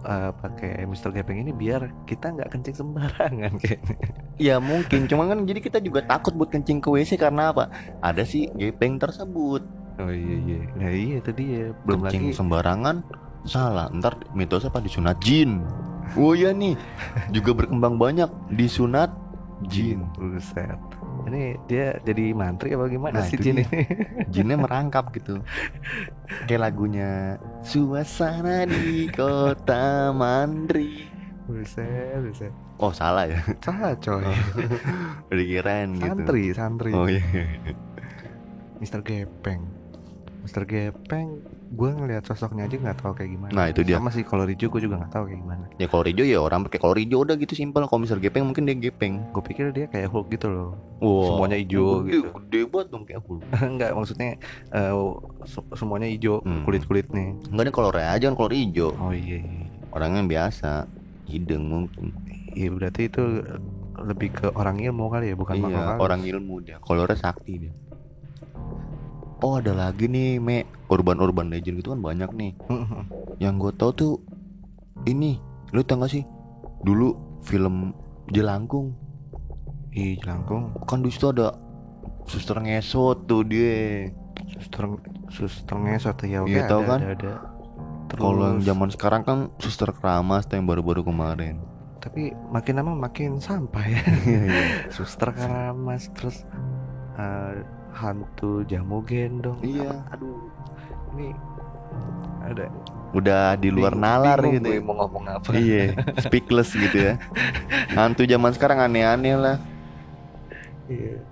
[0.03, 1.15] eh, pakai Mr.
[1.15, 3.97] Gepeng ini biar kita nggak kencing sembarangan kayaknya.
[4.37, 7.71] Ya mungkin, cuma kan jadi kita juga takut buat kencing ke WC karena apa?
[8.03, 9.63] Ada si gepeng tersebut.
[9.97, 10.59] Oh iya iya.
[10.77, 11.73] Nah iya itu dia.
[11.87, 12.97] Belum kencing lagi sembarangan
[13.47, 13.87] salah.
[13.95, 15.63] Ntar mitosnya apa disunat jin.
[16.15, 16.79] Oh iya nih,
[17.35, 19.11] juga berkembang banyak disunat
[19.71, 20.07] jin.
[20.15, 20.79] Buset.
[21.27, 23.67] Ini dia jadi mantri apa gimana Nah, sih Jin ini?
[24.31, 25.43] Jinnya merangkap gitu.
[26.47, 27.35] Kayak lagunya
[27.67, 31.11] Suasana di kota mandri.
[31.47, 32.53] Buset, buset.
[32.79, 34.23] Oh salah ya, Salah coy.
[35.31, 36.07] kirain gitu.
[36.07, 36.91] Santri, santri.
[36.95, 37.23] Oh iya.
[38.79, 39.01] Mr.
[39.01, 39.65] Gepeng.
[40.45, 40.63] Mr.
[40.63, 43.51] Gepeng, gue ngeliat sosoknya aja nggak tahu kayak gimana.
[43.51, 43.99] Nah, itu dia.
[43.99, 45.65] Sama sih kalau Rijo gue juga nggak tahu kayak gimana.
[45.77, 47.83] Ya kalau Rijo ya orang pakai kalau Rijo udah gitu simpel.
[47.85, 49.19] Kalau misal gepeng mungkin dia gepeng.
[49.35, 50.79] Gue pikir dia kayak Hulk gitu loh.
[50.99, 51.35] Wow.
[51.35, 52.29] Semuanya hijau gede, gitu.
[52.33, 53.43] Gede banget dong kayak Hulk.
[53.75, 54.29] Enggak, maksudnya
[54.71, 54.93] eh,
[55.45, 56.63] se- semuanya hijau Hmm.
[56.63, 57.35] kulit-kulit nih.
[57.51, 58.95] Enggak ada kolor aja kan kolor hijau.
[58.95, 59.43] Oh iya.
[59.43, 59.67] iya.
[59.91, 60.87] Orangnya biasa.
[61.27, 62.15] Hidung mungkin.
[62.55, 63.23] Iya berarti itu
[63.97, 66.77] lebih ke orang ilmu kali ya, bukan iya, orang ilmu dia.
[66.79, 67.73] Kolornya sakti dia.
[69.47, 70.67] Oh ada lagi nih, Me.
[70.89, 72.53] Urban-urban legend gitu kan banyak nih.
[73.43, 74.13] Yang gue tau tuh
[75.05, 75.39] ini,
[75.71, 76.27] lu tau gak sih?
[76.83, 77.95] Dulu film
[78.27, 78.91] Jelangkung
[79.93, 80.75] Ih, jelangkung.
[80.83, 81.55] kan di situ ada
[82.25, 84.11] suster ngesot tuh dia.
[84.51, 84.83] Suster
[85.29, 87.01] suster ngesot ya oke Iya, tahu kan?
[87.01, 87.33] ada, ada.
[88.11, 91.63] Kalau yang zaman sekarang kan suster keramas tuh yang baru-baru kemarin.
[91.97, 94.03] tapi makin lama makin sampah ya.
[94.23, 94.65] Iya, iya.
[94.95, 96.43] suster keramas terus
[97.17, 97.67] eh,
[97.97, 99.57] hantu jamu gendong.
[99.61, 100.05] Iya.
[100.13, 100.37] Aduh.
[101.13, 101.33] Ini
[102.45, 102.69] ada
[103.11, 104.69] Udah di luar bingung- nalar bingung gitu.
[104.69, 104.81] ya.
[104.85, 105.49] mau ngomong apa.
[105.51, 105.85] Iya,
[106.21, 107.15] speechless gitu ya.
[107.97, 109.57] Hantu zaman sekarang aneh-aneh lah.
[110.87, 111.25] Iya.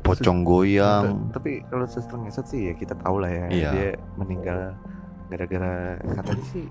[0.00, 1.34] Pocong goyang.
[1.34, 3.46] Tapi kalau suster ngesot sih ya kita tahu lah ya.
[3.50, 3.70] Iya.
[3.72, 4.78] Dia meninggal
[5.26, 6.66] gara-gara katanya sih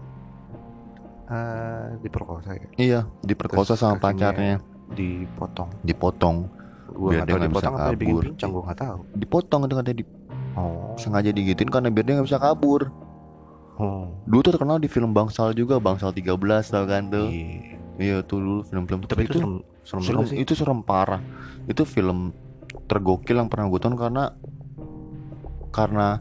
[1.26, 5.74] eh diperkosa ya, Iya, diperkosa Terus sama pacarnya, dipotong.
[5.82, 6.38] dipotong,
[6.96, 8.24] Gua Biar dia nggak bisa kabur.
[8.48, 8.98] gua nggak tahu.
[9.14, 10.06] dipotong itu katanya di,
[10.56, 10.96] Oh.
[10.96, 12.88] sengaja digituin karena biar dia nggak bisa kabur.
[13.76, 14.16] Oh.
[14.24, 16.32] Dulu tuh terkenal di film Bangsal juga, Bangsal 13
[16.66, 17.28] tau kan tuh.
[17.28, 17.76] Iya.
[17.96, 20.36] Iya tuh dulu film-film Tapi itu serem, serem, serem, sih.
[20.38, 21.20] itu serem parah.
[21.66, 22.32] Itu film
[22.86, 24.24] tergokil yang pernah gue tonton karena
[25.70, 26.20] karena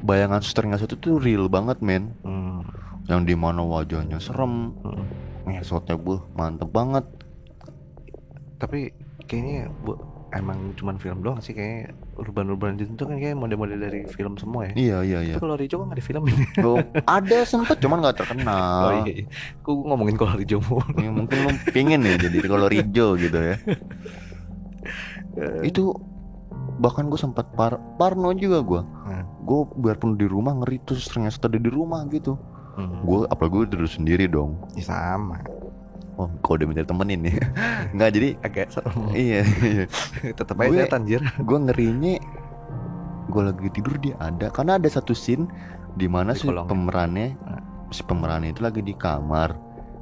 [0.00, 2.60] bayangan suster ngesot itu tuh real banget men Hmm.
[3.04, 5.04] yang di mana wajahnya serem Hmm.
[5.46, 7.04] ngesotnya buh mantep banget
[8.54, 8.92] Tapi
[9.24, 9.96] kayaknya bu,
[10.30, 14.72] emang cuman film doang sih kayaknya urban-urban itu kan kayak model-model dari film semua ya.
[14.74, 16.44] iya iya iya Tapi kalau Rijo kok nggak di film ini?
[16.60, 19.12] Oh, ada sempet cuman nggak terkenal Oh iya.
[19.14, 19.26] iya.
[19.62, 20.84] Ngomongin kalau Rijo mulu.
[20.96, 23.56] Ya, mungkin lu pingin ya jadi kalau Rijo gitu ya
[25.62, 25.90] itu
[26.76, 29.24] bahkan gue sempat par parno juga gue Hmm.
[29.42, 32.34] gue biarpun di rumah ngeri tuh ternyata ada di rumah gitu
[32.74, 33.02] Hmm.
[33.02, 35.38] gue apalagi gue tidur sendiri dong Ya, sama.
[36.14, 37.34] Oh kok udah minta temenin ya
[37.94, 39.10] nggak jadi Agak serem.
[39.10, 39.84] iya iya
[40.30, 41.20] Tetap aja Gue- setan anjir.
[41.20, 42.14] gue ngerinya
[43.24, 45.48] gue lagi tidur dia ada karena ada satu scene
[45.92, 47.62] di mana si pemerannya Nah.
[47.88, 49.54] si pemerannya itu lagi di kamar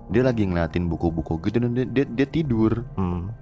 [0.09, 3.33] dia lagi ngeliatin buku-buku gitu dan dia, dia, dia tidur Hmm.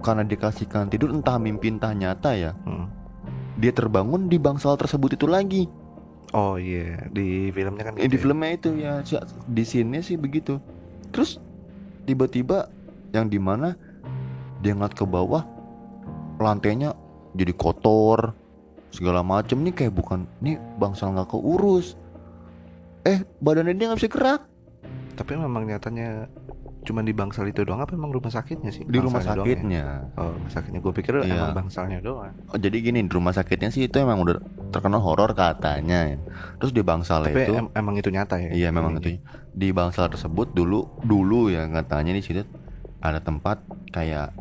[0.00, 2.88] karena dikasihkan tidur entah mimpi entah nyata ya Hmm.
[3.54, 5.68] dia terbangun di bangsal tersebut itu lagi
[6.30, 8.22] Oh iya, di filmnya kan Eh, di gitu ya.
[8.22, 8.92] filmnya itu ya
[9.50, 10.62] di scene sih begitu.
[11.10, 11.42] Terus
[12.06, 12.70] tiba-tiba
[13.10, 13.74] yang di mana
[14.62, 15.42] dia ngeliat ke bawah
[16.38, 16.94] lantainya
[17.34, 18.30] jadi kotor
[18.94, 19.58] segala macem.
[19.58, 21.98] Nih kayak bukan nih bangsal nggak keurus.
[23.02, 24.42] Eh badannya dia nggak bisa gerak.
[25.18, 26.30] Tapi memang nyatanya
[26.80, 28.82] cuma di bangsal itu doang apa emang rumah sakitnya sih?
[28.82, 29.52] di rumah Bangsalnya doang ya?
[29.52, 29.84] sakitnya
[30.16, 30.78] Oh, rumah sakitnya.
[30.80, 31.28] Gue pikir Iya.
[31.30, 32.32] emang bangsalnya doang.
[32.46, 36.18] Oh, jadi gini di rumah sakitnya sih itu emang udah terkenal horor katanya ya.
[36.56, 38.50] terus di bangsal Tapi itu em- emang itu nyata ya?
[38.50, 39.20] iya memang itu
[39.50, 42.46] di bangsal tersebut dulu dulu ya katanya di situ
[43.00, 43.60] ada tempat
[43.90, 44.32] kayak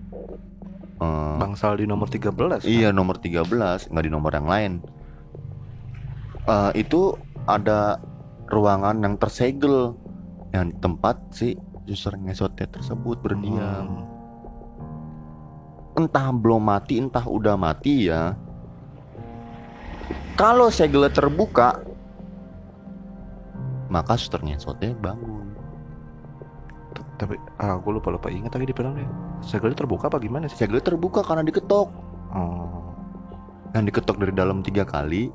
[0.98, 2.60] eh, Bangsal di nomor 13 kan?
[2.64, 3.46] Iya nomor 13
[3.86, 4.72] nggak di nomor yang lain.
[6.46, 7.14] Eh, itu
[7.46, 8.00] ada
[8.48, 9.94] ruangan yang tersegel
[10.50, 11.54] yang tempat si
[11.90, 14.06] user ngesotnya tersebut berdiam.
[14.06, 14.06] Hmm.
[15.98, 18.38] Entah belum mati, entah udah mati ya.
[20.40, 21.84] Kalau segelnya terbuka,
[23.92, 25.52] maka suster ngesotnya bangun.
[27.20, 29.04] Tapi ah, gue lupa lupa ingat tadi di filmnya.
[29.44, 30.56] Segelnya terbuka apa gimana sih?
[30.56, 31.92] Segelnya terbuka karena diketok.
[32.32, 32.96] Oh,
[33.76, 35.28] Yang diketok dari dalam tiga kali,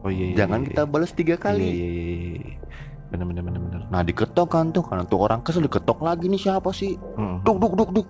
[0.00, 0.30] oh iya.
[0.30, 1.66] iya jangan iya, kita balas tiga Iya kali.
[1.66, 2.12] iya iya.
[2.38, 2.54] iya.
[3.14, 3.80] Bener bener bener bener.
[3.86, 6.98] Nah diketok kan tuh karena tuh orang kesel diketok lagi nih siapa sih?
[7.14, 7.38] Hmm.
[7.40, 8.06] Duk duk duk duk.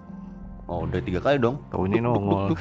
[0.64, 1.60] Oh udah tiga kali dong.
[1.68, 2.44] Taunya Duk, duk, nongol.
[2.50, 2.60] duk,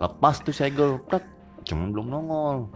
[0.00, 1.20] Lepas tuh segel, prak.
[1.62, 2.72] Cuman belum nongol.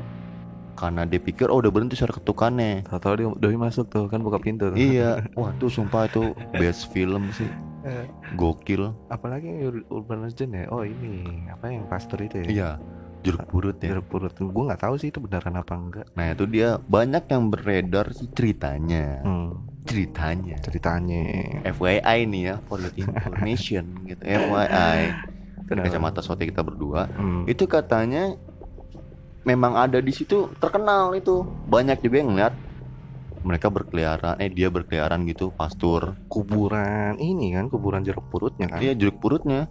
[0.74, 2.85] Karena dia pikir oh udah berhenti suara ketukannya.
[2.85, 4.68] Tahu-tahu dia doi masuk tuh kan buka pintu.
[4.68, 4.76] tuh.
[4.76, 6.20] iya, wah tuh sumpah itu
[6.53, 7.49] best film sih.
[7.80, 8.05] Eh,
[8.35, 8.93] Gokil.
[9.09, 10.64] Apalagi Ur- Urban Legend ya.
[10.68, 12.47] Oh ini apa yang pastor itu ya?
[12.47, 12.70] Iya,
[13.25, 13.97] jeruk purut ya.
[13.97, 14.33] Jeruk purut.
[14.37, 16.07] Gue nggak tahu sih itu beneran apa enggak.
[16.12, 19.25] Nah itu dia banyak yang beredar sih ceritanya.
[19.25, 19.64] Hmm.
[19.89, 20.61] Ceritanya.
[20.61, 21.20] Ceritanya.
[21.64, 24.20] FYI nih ya, for your information gitu.
[24.22, 25.01] FYI.
[25.64, 25.89] Dari Kenapa?
[25.89, 27.09] kacamata sote kita berdua.
[27.16, 27.49] Hmm.
[27.49, 28.37] itu katanya
[29.45, 32.55] memang ada di situ terkenal itu banyak juga yang ngeliat
[33.45, 38.81] mereka berkeliaran eh dia berkeliaran gitu pastur kuburan ini kan kuburan jeruk purutnya kan.
[38.81, 39.68] dia jeruk purutnya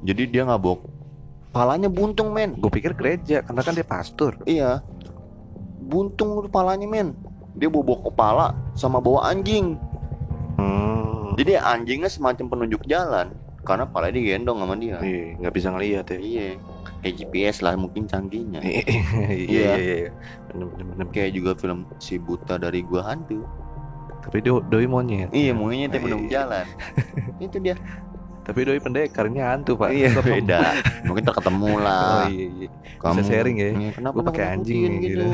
[0.00, 0.80] jadi dia nggak bawa
[1.50, 4.38] palanya buntung men Gue pikir gereja karena kan dia pastor.
[4.44, 4.80] iya
[5.80, 7.16] buntung palanya men
[7.52, 9.74] dia bawa, kepala sama bawa anjing
[10.54, 11.32] Hmm.
[11.34, 16.18] jadi anjingnya semacam penunjuk jalan karena palanya digendong sama dia Iya, nggak bisa ngelihat ya.
[16.18, 16.48] iya
[17.00, 18.84] kayak GPS lah mungkin canggihnya Iya,
[19.32, 20.08] iya, iya.
[20.46, 21.06] Bener, bener.
[21.08, 23.40] kayak juga film si buta dari gua hantu
[24.20, 25.32] Tapi do- doi monyet.
[25.32, 26.44] Iya, Iya, teh belum iya.
[26.44, 26.66] jalan.
[27.40, 27.72] itu dia.
[28.40, 29.92] Tapi doi pendekarnya hantu pak.
[29.92, 30.60] Iya, Kok- beda.
[31.06, 32.26] Mungkin terketemu Oh lah.
[32.26, 32.68] iya iya.
[32.98, 33.68] Bisa sharing ya?
[33.70, 35.24] Iya, kenapa Gua pakai anjing nih, gitu.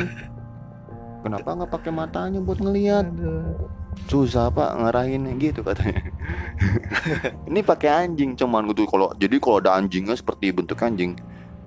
[1.23, 3.07] Kenapa nggak pakai matanya buat ngelihat?
[4.07, 6.07] Susah pak ngarahinnya gitu katanya.
[7.51, 11.19] Ini pakai anjing cuman gitu kalau jadi kalau ada anjingnya seperti bentuk anjing.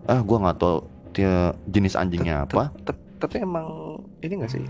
[0.06, 0.78] Ah, gua nggak tahu
[1.12, 2.72] dia jenis anjingnya apa.
[3.20, 4.64] Tapi emang ini gak sih?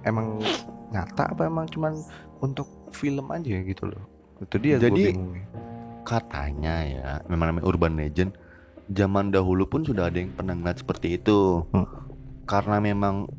[0.00, 0.40] Emang
[0.88, 1.92] nyata apa emang cuman
[2.40, 4.00] untuk film aja gitu loh?
[4.40, 5.36] Itu dia gue Jadi- bingung.
[6.02, 8.34] Katanya ya, memang namanya urban legend.
[8.86, 11.64] Zaman dahulu pun sudah ada yang pernah ngeliat seperti itu.
[11.70, 11.86] Hmm.
[12.44, 13.30] Karena memang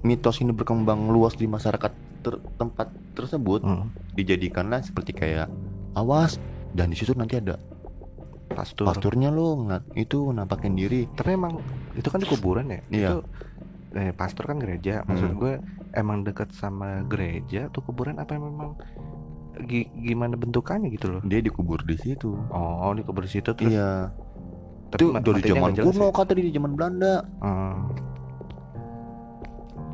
[0.00, 3.90] mitos ini berkembang luas di masyarakat ter- tempat tersebut, Hmm.
[4.12, 5.50] dijadikanlah seperti kayak
[5.92, 6.38] awas
[6.70, 7.58] dan di situ nanti ada
[8.48, 8.86] Pastor.
[8.86, 11.06] pasturnya lo ngeliat itu nampakin diri.
[11.08, 11.58] Tapi emang
[11.94, 12.80] itu kan di kuburan ya?
[12.88, 13.08] Iya.
[13.08, 13.16] Itu
[13.90, 15.02] eh, pastor kan gereja.
[15.02, 15.38] Maksud Hmm.
[15.38, 15.52] gue
[15.92, 18.76] emang deket sama gereja tuh kuburan apa memang gi-
[19.98, 21.20] gimana bentukannya gitu loh?
[21.22, 22.36] Dia dikubur di situ.
[22.48, 23.72] Oh, dikubur di situ terus.
[23.72, 24.12] Iya.
[24.88, 26.12] Tapi Itu dari zaman kuno ya?
[26.12, 27.14] kata di zaman Belanda.
[27.40, 27.92] Hmm.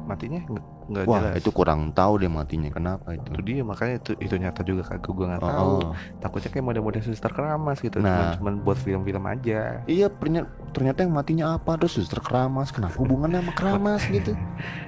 [0.04, 0.40] Matinya
[0.84, 1.40] nggak Wah, jelas.
[1.40, 3.24] itu kurang tahu deh matinya kenapa itu.
[3.24, 5.92] itu dia makanya itu itu nyata juga kagak gue nggak Oh, tahu oh.
[6.20, 8.36] takutnya kayak model-model suster keramas gitu Nah.
[8.36, 10.44] cuman, cuman buat film-film aja Iya, ternyata,
[10.76, 12.68] ternyata yang matinya apa terus suster keramas.
[12.68, 14.36] Kenapa hubungannya sama keramas gitu?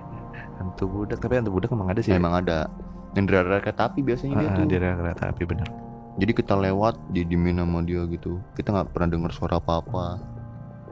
[0.61, 2.68] hantu budak tapi hantu budak emang ada sih Emang ada
[3.17, 4.64] yang dari rel kereta api biasanya dia Ah, tuh.
[4.64, 5.69] di rel kereta api bener
[6.17, 8.41] Jadi kita lewat didiemin sama dia gitu.
[8.53, 10.17] Kita nggak pernah dengar suara apa-apa.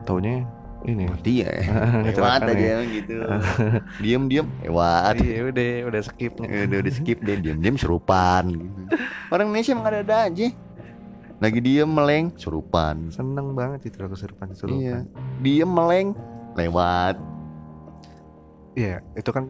[0.03, 0.45] taunya
[0.83, 1.49] ini Mati ya.
[2.07, 2.77] lewat aja ya.
[2.85, 3.17] gitu.
[4.05, 5.17] Diem-diem lewat.
[5.19, 6.03] iya udah udah
[6.43, 8.81] Ya udah, udah skip deh diem-diem serupan gitu.
[9.29, 10.49] Orang Indonesia emang ada-ada aja.
[11.35, 13.09] Lagi diem meleng serupan.
[13.09, 14.99] seneng banget itu aku serupan serupan Iya.
[15.41, 16.13] Diem meleng
[16.53, 17.17] lewat.
[18.75, 19.49] iya itu kan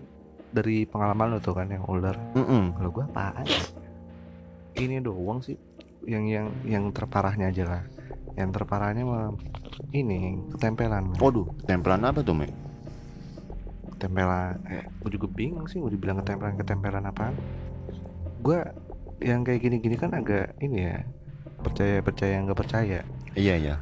[0.54, 2.78] dari pengalaman lo tuh kan yang ular Mm-mm.
[2.78, 3.46] kalau gua apaan
[4.78, 5.58] ini doang sih.
[6.04, 7.82] Yang yang yang terparahnya aja lah.
[8.36, 9.32] Yang terparahnya mah
[9.94, 11.16] ini ketempelan.
[11.16, 12.52] Waduh, tempelan apa tuh, Mek?
[13.94, 17.32] ketempelan eh, gue juga bingung sih mau dibilang ketempelan ketempelan apaan.
[18.44, 18.60] Gue
[19.24, 21.00] yang kayak gini-gini kan agak ini ya
[21.64, 23.00] percaya percaya nggak percaya.
[23.32, 23.76] Iya, iya.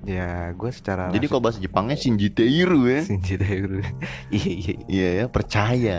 [0.00, 3.02] Ya gue secara Jadi kalau bahasa Jepangnya Shinji Teiru ya.
[3.02, 3.82] Shinji Daeru
[4.30, 5.08] iya iya Iya.
[5.14, 5.98] Ya, percaya.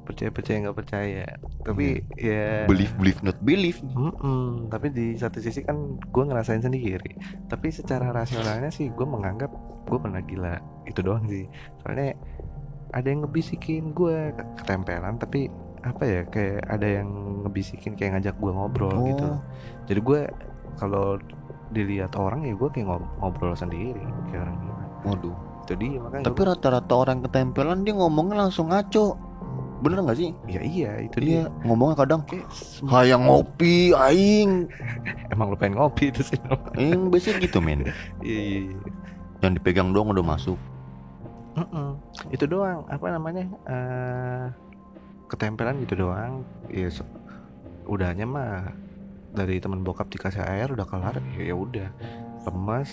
[0.00, 1.26] percaya percaya nggak percaya.
[1.62, 3.78] Tapi ya believe believe not believe.
[3.86, 7.14] Mm-mm, tapi di satu sisi kan gue ngerasain sendiri.
[7.46, 9.54] Tapi secara rasionalnya sih gue menganggap
[9.86, 11.46] gue pernah gila itu doang sih.
[11.78, 12.18] Soalnya
[12.90, 15.46] ada yang ngebisikin gue ketempelan tapi
[15.80, 17.08] apa ya kayak ada yang
[17.40, 19.06] ngebisikin kayak ngajak gue ngobrol Oh.
[19.06, 19.28] gitu
[19.86, 20.20] jadi gue
[20.74, 21.16] kalau
[21.70, 25.36] dilihat orang ya gue kayak ngob- ngobrol sendiri kayak orang gila waduh.
[25.70, 29.14] Dia makanya tapi rata-rata orang ketempelan dia ngomongnya langsung ngaco.
[29.80, 30.34] Bener nggak sih?
[30.50, 31.62] Ya iya itu dia dia.
[31.62, 32.50] ngomongnya kadang kayak
[32.90, 34.66] hayang ngopi aing.
[35.32, 36.38] Emang lu pengen ngopi itu sih
[36.74, 37.86] aing biasanya gitu men.
[38.26, 38.78] Iya iya iya.
[39.46, 40.58] yang dipegang doang udah masuk.
[41.54, 41.96] Mm-mm.
[42.34, 44.44] Itu doang apa namanya eh
[45.30, 46.42] ketempelan gitu doang.
[46.66, 46.90] Ya
[47.86, 48.74] udahnya mah
[49.30, 51.88] dari teman bokap dikasih air udah kelar ya ya udah.
[52.40, 52.90] Lemas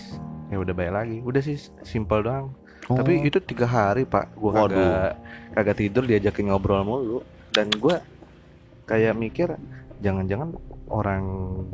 [0.48, 1.18] ya udah bayar lagi.
[1.20, 2.54] Udah sih simple doang.
[2.88, 4.32] Tapi Oh, itu tiga hari pak.
[4.32, 4.72] Gua Waduh.
[4.72, 5.12] kagak
[5.52, 7.18] kagak tidur diajakin ngobrol mulu.
[7.52, 8.00] Dan gua
[8.84, 9.58] kayak mikir
[9.98, 10.54] jangan-jangan
[10.88, 11.24] orang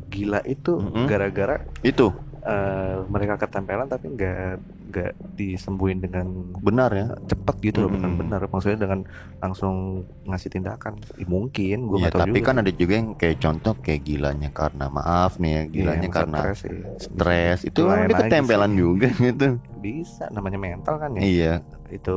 [0.09, 2.11] gila itu gara-gara itu.
[2.45, 4.61] eh, mereka ketempelan tapi nggak
[4.95, 8.21] nggak disembuhin dengan benar ya cepet gitu loh bukan Mm-mm.
[8.23, 9.03] benar maksudnya dengan
[9.43, 9.75] langsung
[10.23, 14.03] ngasih tindakan Ya, mungkin gue tahu tapi juga kan ada juga yang kayak contoh kayak
[14.03, 16.79] gilanya karena maaf nih ya, Iya, gilanya yang karena stres sih.
[16.97, 17.59] stres.
[17.67, 18.79] Itu Lain kan dia ketempelan sih.
[18.79, 19.49] juga gitu.
[19.77, 21.53] bisa namanya mental kan ya Iya,
[21.91, 22.17] itu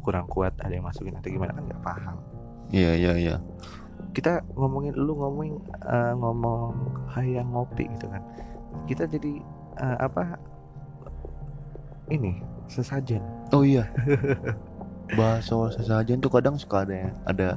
[0.00, 2.16] kurang kuat ada yang masukin atau gimana kan nggak paham
[2.70, 3.36] iya, iya, iya.
[4.10, 6.72] kita ngomongin lu ngomongin eh, ngomong
[7.10, 8.22] hayang ngopi gitu kan
[8.84, 9.38] kita jadi
[9.76, 10.38] eh, apa
[12.08, 13.86] ini sesajen Oh iya.
[15.14, 17.48] Bahas soal sesajen tuh kadang suka ada ya, ada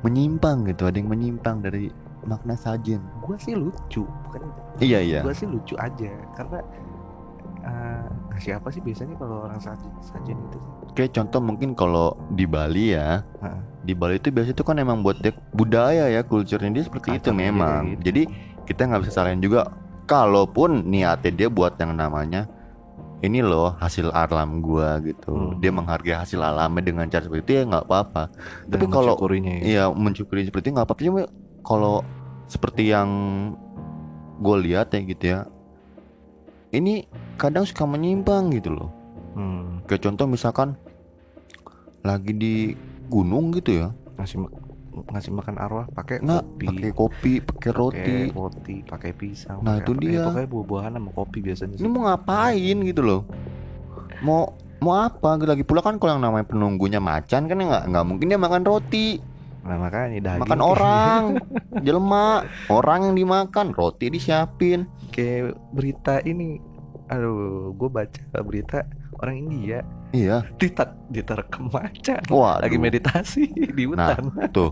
[0.00, 1.90] menyimpang gitu, ada yang menyimpang dari
[2.22, 3.02] makna sajen.
[3.20, 4.46] gue sih lucu bukan
[4.78, 5.20] Iya, iya.
[5.20, 6.58] gue sih lucu aja karena
[7.60, 10.58] eh, siapa sih biasanya kalau orang sajen sajen itu
[10.94, 13.60] Kayak contoh mungkin kalau di Bali ya, Heeh.
[13.82, 17.26] di Bali itu biasanya itu kan emang buat dia budaya ya, kulturnya dia seperti itu
[17.26, 17.82] Kacang aja memang.
[17.90, 18.02] gitu.
[18.06, 18.22] Jadi
[18.64, 19.66] kita nggak bisa salahin juga,
[20.06, 22.46] kalaupun niatnya dia buat yang namanya
[23.24, 25.32] ini loh hasil alam gua gitu.
[25.32, 25.56] Hmm.
[25.58, 28.22] Dia menghargai hasil alamnya dengan cara seperti itu ya nggak apa-apa.
[28.68, 29.16] Tapi kalau-
[29.64, 29.64] ya.
[29.64, 31.22] Iya mensyukuri seperti itu nggak apa-apa cuma
[31.64, 32.04] kalau
[32.44, 33.08] seperti yang
[34.36, 35.40] gue lihat ya gitu ya,
[36.74, 37.08] ini
[37.40, 38.90] kadang suka menyimpang gitu loh.
[39.32, 40.76] Hmm, Kayak contoh misalkan
[42.04, 42.54] lagi di
[43.08, 43.88] gunung gitu ya,
[44.20, 44.52] ngasih ma-
[44.94, 47.98] ngasih makan arwah pakai nggak kopi, pakai kopi, pakai roti.
[47.98, 49.58] pakai roti, pakai pisang.
[49.60, 50.02] Nah, pakai itu apa.
[50.02, 50.14] dia.
[50.14, 53.20] Eh, pokoknya buah-buahan sama kopi biasanya Ini mau ngapain gitu loh?
[54.22, 55.28] Mau mau apa?
[55.40, 58.62] Lagi pula kan kalau yang namanya penunggunya macan kan ya nggak nggak mungkin dia makan
[58.62, 59.08] roti,
[59.64, 61.22] Nah, makanya daging makan orang,
[61.88, 64.84] jelma, orang yang dimakan, roti disiapin.
[65.08, 66.60] kayak berita ini.
[67.08, 68.84] Aduh, gue baca berita
[69.24, 69.80] orang India
[70.14, 74.14] Iya, ditar diterkam macan wah, lagi meditasi di Nah.
[74.14, 74.30] hutan.
[74.48, 74.70] tuh.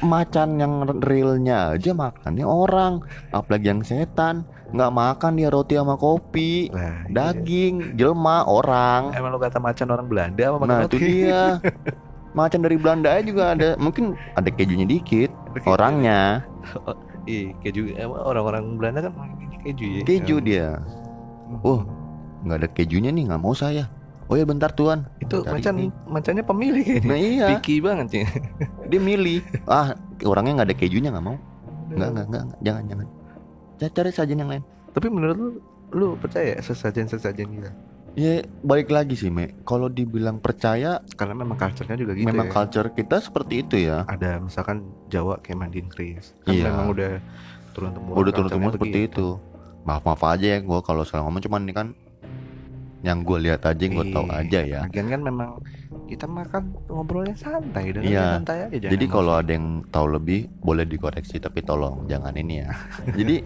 [0.00, 6.70] Macan yang realnya aja makannya orang, apalagi yang setan nggak makan dia roti sama kopi,
[6.70, 7.10] Lah, iya.
[7.32, 9.10] daging, jelma, orang.
[9.12, 10.88] Emang lo kata macan orang Belanda apa makan Nah roti?
[10.88, 11.42] itu dia.
[12.34, 15.30] Macan dari Belanda aja juga ada, mungkin ada kejunya dikit.
[15.64, 16.42] Orangnya
[17.24, 17.94] Iya, keju.
[17.94, 19.14] Emang orang-orang Belanda kan
[19.62, 20.02] keju ya.
[20.02, 20.68] keju dia,
[21.62, 21.86] Hmm.
[22.44, 23.88] Nggak ada kejunya nih, nggak mau saya.
[24.24, 25.04] Oh ya bentar tuan.
[25.18, 25.88] itu Cari macan ini.
[26.06, 27.08] macannya pemilih kayaknya.
[27.08, 28.24] Nah iya, Picky banget sih.
[28.90, 29.44] dia milih.
[29.64, 29.92] Ah
[30.22, 31.36] orangnya nggak ada kejunya nggak mau.
[31.90, 33.06] Nggak nggak nggak, jangan jangan.
[33.76, 34.64] Cari, sajian yang lain.
[34.92, 35.48] Tapi menurut lu
[35.90, 37.70] lu percaya sesajen-sesajen gitu?
[38.14, 39.52] Ya balik lagi sih Me.
[39.62, 42.52] Kalau dibilang percaya, Karena memang culture-nya juga gitu memang ya.
[42.54, 44.06] culture kita seperti itu ya.
[44.06, 46.32] Ada misalkan Jawa kayak mandiin keris.
[46.40, 46.70] Kan Iya.
[46.70, 47.12] memang udah
[47.74, 48.16] turun temurun.
[48.16, 49.28] Udah turun temurun culture-nya seperti itu.
[49.84, 51.86] Maaf maaf aja ya gue kalau salah ngomong cuman ini kan
[53.04, 54.40] yang gue lihat aja, gue tahu Iya.
[54.40, 54.80] aja ya.
[54.88, 55.50] Lagian kan memang
[56.08, 58.40] kita makan ngobrolnya santai dan Iya.
[58.40, 62.72] santai aja Jadi kalau ada yang tahu lebih boleh dikoreksi tapi tolong jangan ini ya.
[63.18, 63.44] Jadi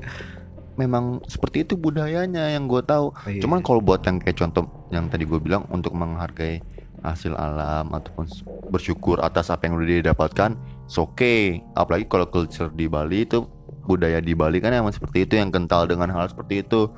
[0.78, 3.11] memang seperti itu budayanya yang gue tahu.
[3.26, 3.42] Iya.
[3.42, 6.62] Cuman kalau buat yang kayak contoh yang tadi gue bilang untuk menghargai
[7.02, 8.26] hasil alam ataupun
[8.70, 10.54] bersyukur atas apa yang udah didapatkan,
[10.86, 11.34] oke.
[11.74, 13.42] Apalagi kalau culture di Bali itu
[13.86, 16.90] budaya di Bali kan emang seperti itu yang kental dengan hal seperti itu.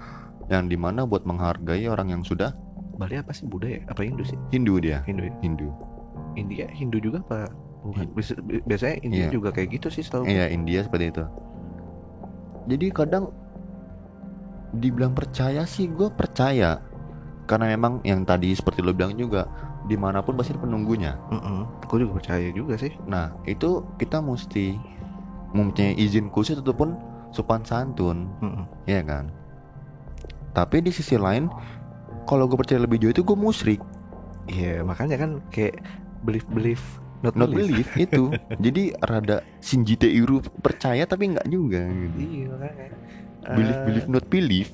[0.50, 2.52] Yang di mana buat menghargai orang yang sudah
[3.00, 3.80] Bali apa sih budaya?
[3.88, 4.36] Apa Hindu sih?
[4.52, 5.34] Hindu dia, Hindu ya?
[5.40, 5.72] Hindu.
[6.36, 7.48] India Hindu juga apa?
[7.80, 8.12] Bukan.
[8.68, 9.32] Biasanya India Iya.
[9.32, 10.28] juga kayak gitu sih setahu.
[10.28, 11.24] Iya India seperti itu.
[12.68, 13.32] Jadi kadang
[14.76, 16.78] dibilang percaya sih gue percaya
[17.48, 19.48] karena memang yang tadi seperti lo bilang juga
[19.88, 21.16] di mana pun pasti ada penunggunya.
[21.88, 22.92] Gue juga percaya juga sih.
[23.08, 24.76] Nah itu kita mesti
[25.56, 26.94] mempunyai izin khusus ataupun
[27.34, 28.68] sopan santun, Mm-mm.
[28.86, 29.32] ya kan?
[30.50, 31.46] Tapi di sisi lain,
[32.26, 33.80] kalau gue percaya lebih jauh itu gue musyrik.
[34.50, 35.78] Iya makanya kan kayak
[36.26, 36.82] belief belief
[37.22, 37.86] not, not believe.
[37.86, 38.24] believe itu.
[38.64, 42.16] Jadi rada Shinji Teiru percaya tapi nggak juga gitu.
[42.18, 42.88] iya makanya.
[43.40, 44.72] Believe Eh, believe not believe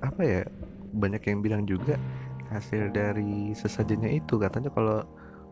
[0.00, 0.42] apa ya
[0.90, 2.00] banyak yang bilang juga
[2.52, 4.36] hasil dari sesajennya itu.
[4.36, 5.04] Katanya kalau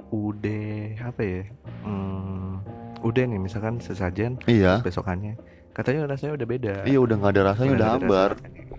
[0.09, 1.42] udah apa ya
[1.84, 2.64] hmm,
[3.05, 4.80] udah nih misalkan sesajen iya.
[4.80, 5.36] besokannya.
[5.72, 6.74] Katanya rasanya udah beda.
[6.84, 8.30] Iya udah nggak ada rasanya udah hambar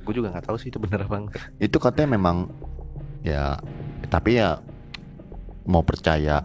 [0.03, 1.41] gue juga nggak tahu sih itu bener apa enggak.
[1.61, 2.49] Itu katanya memang
[3.21, 3.59] ya
[4.07, 4.57] tapi ya
[5.69, 6.43] mau percaya.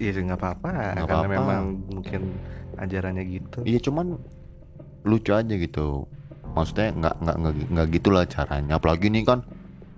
[0.00, 0.70] Iya sih nggak apa-apa.
[0.96, 1.28] Karena apa-apa.
[1.28, 2.34] memang mungkin
[2.80, 3.58] ajarannya gitu.
[3.68, 4.16] Iya cuman
[5.04, 6.08] lucu aja gitu.
[6.52, 7.36] Maksudnya nggak nggak
[7.70, 8.80] nggak gitulah caranya.
[8.80, 9.44] Apalagi nih kan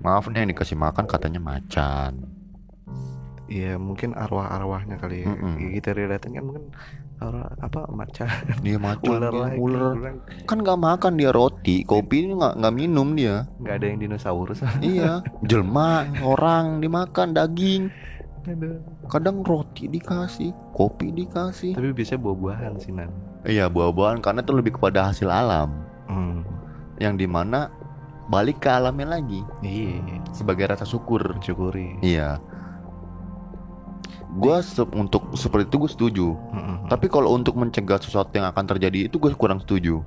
[0.05, 2.34] maaf nih yang dikasih makan katanya macan
[3.45, 5.29] Iya mungkin arwah-arwahnya kali ya.
[5.29, 5.61] Mm-mm.
[5.61, 6.73] Ya, kita relate kan mungkin
[7.21, 8.29] arwah apa macan.
[8.65, 9.93] Dia macan ular dia, lagi ular.
[9.93, 10.13] ular
[10.49, 10.59] kan.
[10.65, 13.45] Nggak makan dia roti kopi ini nggak nggak minum dia.
[13.61, 14.65] Nggak ada yang dinosaurus.
[14.81, 17.93] Iya jelma orang dimakan daging.
[19.13, 21.77] Kadang roti dikasih kopi dikasih.
[21.77, 23.13] Tapi biasanya buah-buahan sih nan.
[23.45, 25.69] Iya buah-buahan karena itu lebih kepada hasil alam.
[26.05, 26.45] Hmm.
[27.03, 27.75] yang di mana
[28.31, 29.43] balik ke alamnya lagi.
[29.65, 30.23] Iya.
[30.31, 31.21] Sebagai rasa syukur.
[31.35, 32.39] Mensyukuri iya
[34.35, 36.77] gua se- untuk seperti itu gue setuju Mm-mm.
[36.91, 40.03] tapi kalau untuk mencegah sesuatu yang akan terjadi itu gue kurang setuju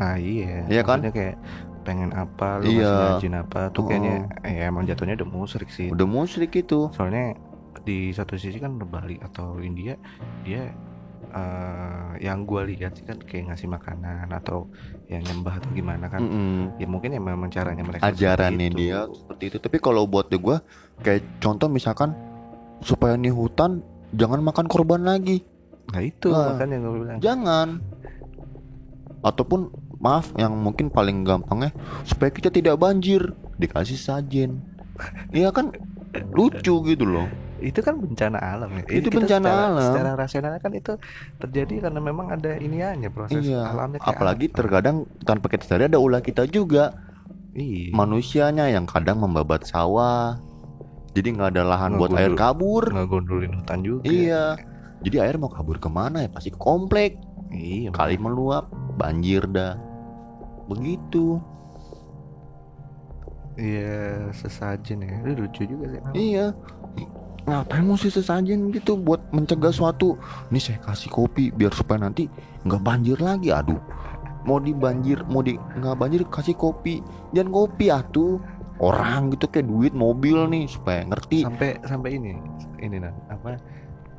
[0.00, 0.98] ah iya Iya kan?
[1.04, 1.36] Kayak
[1.82, 2.86] pengen apa lu Iya.
[2.86, 4.14] masih ngajin apa tuh kayaknya
[4.46, 7.34] ya emang jatuhnya udah musyrik sih udah musyrik itu soalnya
[7.82, 9.98] di satu sisi kan Bali atau India
[10.46, 10.70] dia
[11.34, 14.70] eh, yang gua lihat sih kan kayak ngasih makanan atau
[15.10, 16.78] yang nyembah atau gimana kan Mm-mm.
[16.78, 18.78] ya mungkin ya memang caranya mereka seperti ajarannya itu.
[18.78, 20.56] dia seperti itu tapi kalau buat gue
[21.02, 22.14] kayak contoh misalkan
[22.82, 23.80] supaya nih hutan
[24.12, 25.42] jangan makan korban lagi.
[25.90, 26.54] Nah itu Nah.
[26.54, 27.18] makanya gue bilang.
[27.18, 27.68] jangan.
[29.22, 29.70] Ataupun
[30.02, 31.70] maaf yang mungkin paling gampangnya
[32.02, 34.58] supaya kita tidak banjir dikasih sajen.
[35.32, 35.72] Iya kan?
[36.36, 37.24] Lucu gitu loh.
[37.62, 38.84] Itu kan bencana alam ya.
[38.90, 39.82] Itu kita bencana secara, alam.
[39.86, 40.92] secara rasional kan itu
[41.38, 44.56] terjadi karena memang ada iniannya proses iya alamnya apalagi apa.
[44.60, 46.92] terkadang tanpa kita sadari ada ulah kita juga.
[47.54, 47.94] Iya.
[47.94, 50.36] Manusianya yang kadang membabat sawah
[51.12, 52.40] jadi nggak ada lahan buat air Ngegundul.
[52.40, 52.84] kabur.
[52.88, 54.02] ngegondolin hutan juga.
[54.08, 54.44] Iya.
[55.04, 56.30] Jadi air mau kabur ke mana ya?
[56.32, 57.20] Pasti komplek.
[57.52, 59.76] Iya kali meluap banjir dah.
[60.72, 61.36] Begitu.
[63.60, 65.20] Iya sesajen ya.
[65.20, 66.00] Itu lucu juga sih.
[66.32, 66.56] Iya.
[67.42, 70.16] Ngapain mesti sesajen gitu buat mencegah suatu?
[70.48, 72.24] Ini saya kasih kopi biar supaya nanti
[72.64, 73.52] nggak banjir lagi.
[73.52, 73.82] Aduh.
[74.48, 77.04] Mau di banjir mau di nggak banjir kasih kopi.
[77.36, 78.40] Jangan kopi atuh
[78.82, 81.46] orang gitu kayak duit mobil nih supaya ngerti.
[81.46, 82.34] Sampai sampai ini
[82.82, 83.56] ini nan apa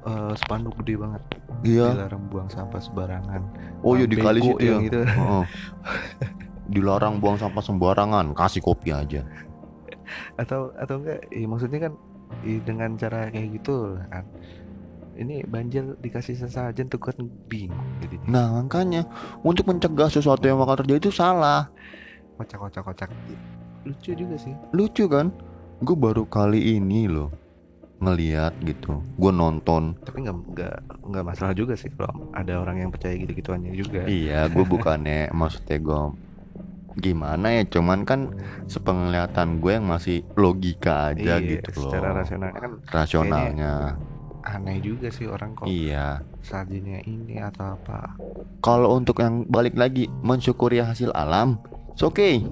[0.07, 1.21] eh, spanduk gede banget.
[1.67, 1.87] Iya.
[1.93, 3.41] Dilarang buang sampah sembarangan.
[3.83, 4.79] Oh iya di kali situ ya.
[4.79, 4.99] yang itu.
[5.19, 5.45] Heeh.
[6.63, 9.27] dilarang buang sampah sembarangan kasih kopi aja.
[10.39, 11.93] Atau atau enggak ya maksudnya kan
[12.47, 14.23] i- dengan cara kayak gitu kan
[15.13, 17.13] ini banjir dikasih sesajen tuh kan
[17.51, 18.15] bingung jadi.
[18.25, 19.05] Nah makanya
[19.43, 21.69] untuk mencegah sesuatu yang bakal terjadi itu salah.
[22.39, 23.09] Kocak kocak kocak
[23.83, 24.53] lucu juga sih.
[24.71, 25.31] Lucu kan?
[25.83, 27.31] Gue baru kali ini loh
[28.03, 28.99] ngeliat gitu.
[29.15, 29.95] Gue nonton.
[30.03, 30.75] Tapi nggak nggak
[31.07, 34.03] nggak masalah juga sih kalau ada orang yang percaya gitu gituannya juga.
[34.07, 36.01] Iya gue bukannya maksudnya gue
[36.93, 38.37] gimana ya cuman kan
[38.69, 41.89] sepenglihatan gue yang masih logika aja Iya, gitu loh.
[41.89, 43.73] secara rasionalnya kan rasionalnya.
[44.43, 46.19] aneh juga sih orang kok iya.
[46.43, 48.19] sajinya ini atau apa.
[48.59, 51.63] Kalau untuk yang balik lagi mensyukuri hasil alam
[51.95, 52.43] oke okay.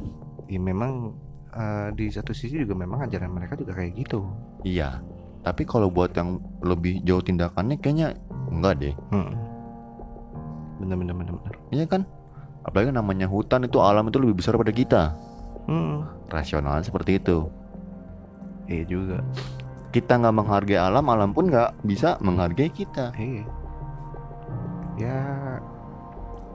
[0.52, 1.16] Ya memang
[1.56, 4.28] eh, di satu sisi juga memang ajaran mereka juga kayak gitu.
[4.68, 5.00] Iya
[5.42, 8.14] tapi kalau buat yang lebih jauh tindakannya kayaknya
[8.54, 8.96] enggak deh.
[9.10, 9.34] Hmm.
[10.82, 11.56] bener bener bener bener.
[11.70, 12.02] Iya kan?
[12.66, 15.14] Apalagi namanya hutan itu alam itu lebih besar pada kita.
[15.70, 16.06] Hmm.
[16.30, 17.50] rasional seperti itu.
[18.66, 19.18] Iya juga.
[19.94, 23.14] Kita nggak menghargai alam alam pun nggak bisa menghargai kita.
[23.18, 23.46] Iya.
[24.98, 25.18] Ya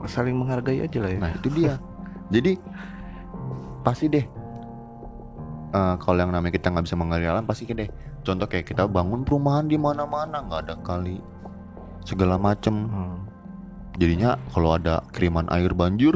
[0.07, 1.19] saling menghargai aja lah ya.
[1.19, 1.75] Nah itu dia.
[2.35, 2.59] Jadi
[3.87, 4.25] pasti deh
[5.71, 7.87] eh, kalau yang namanya kita nggak bisa menghargai alam pasti deh.
[8.27, 11.23] Contoh kayak kita bangun perumahan di mana-mana nggak ada kali
[12.03, 12.87] segala macem.
[12.91, 13.17] Hmm.
[13.97, 16.13] jadinya kalau ada kiriman air banjir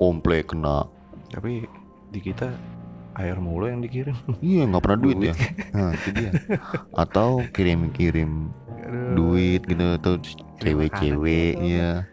[0.00, 0.88] komplek kena.
[1.28, 1.68] Tapi
[2.08, 2.48] di kita
[3.20, 4.16] air mulu yang dikirim.
[4.40, 5.28] Iya nggak pernah duit, Duit.
[5.30, 5.34] ya
[5.76, 6.30] nah itu dia.
[6.96, 8.48] Atau kirim-kirim
[9.12, 12.11] duit gitu Terima cewek-cewek kasih.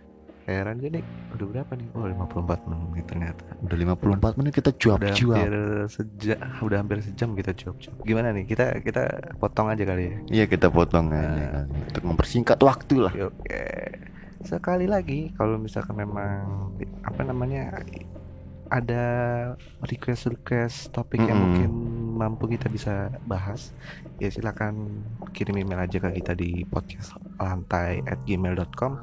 [0.52, 1.00] Heran jadi
[1.32, 5.54] udah berapa nih oh 54 menit ternyata udah 54 menit kita udah cuap-cuap hampir
[5.88, 9.04] sejam udah hampir sejam kita cuap-cuap gimana nih kita kita
[9.38, 11.52] potong aja kali ya Iya kita potong aja Nah.
[11.64, 11.80] kali.
[11.86, 13.14] untuk mempersingkat waktu lah.
[13.14, 13.64] Oke, oke.
[14.40, 16.72] Sekali lagi kalau misalkan memang
[17.02, 17.76] apa namanya
[18.68, 19.04] ada
[19.82, 21.44] request-request topik yang Mm-mm.
[21.44, 21.72] mungkin
[22.16, 22.94] mampu kita bisa
[23.24, 23.72] bahas,
[24.16, 29.00] ya silakan kirim email aja ke kita di podcast lantai at gmail.com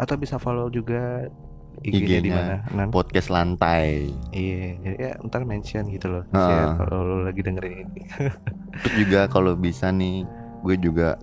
[0.00, 1.28] atau bisa follow juga
[1.80, 2.34] IG-nya di IG-nya.
[2.34, 2.56] mana.
[2.74, 2.88] Nan?
[2.90, 6.24] podcast lantai Iya, jadi ya ntar mention gitu loh.
[6.30, 8.02] Share kalau lo lagi dengerin ini.
[8.80, 10.24] terus juga kalau bisa nih
[10.60, 11.16] gue juga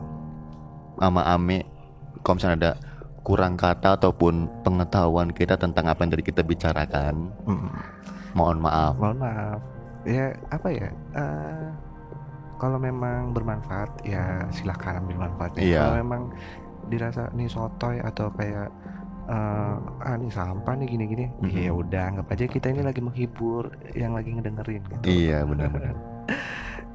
[0.95, 1.61] sama Ame
[2.21, 2.71] kalau misalnya ada
[3.21, 7.69] kurang kata ataupun pengetahuan kita tentang apa yang tadi kita bicarakan Mm.
[8.33, 9.59] mohon maaf Mohon maaf.
[10.03, 10.87] Ya apa ya?
[11.13, 11.67] eh,
[12.55, 15.61] kalau memang bermanfaat ya silakan ambil manfaatnya.
[15.61, 15.79] Iya.
[15.83, 16.21] Kalau memang
[16.87, 18.67] dirasa nih sotoy atau kayak
[19.25, 21.51] eh, ah nih sampah nih gini-gini, Mhm.
[21.51, 25.03] ya udah anggap aja kita ini lagi menghibur yang lagi ngedengerin gitu.
[25.05, 25.95] iya benar-benar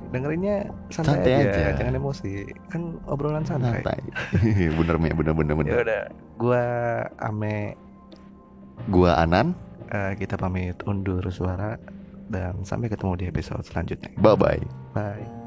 [0.09, 1.69] Dengerinnya santai, Santai aja, aja.
[1.75, 2.33] jangan emosi.
[2.69, 3.81] Kan obrolan santai.
[3.81, 4.01] santai
[4.79, 6.03] bener me bener bener Ya bener udah,
[6.37, 6.65] gua
[7.19, 7.77] Ame
[8.89, 9.57] gua Anan
[9.89, 11.81] eh, kita pamit undur suara
[12.29, 14.13] dan sampai ketemu di episode selanjutnya.
[14.17, 14.61] bye bye
[14.93, 15.42] Bye.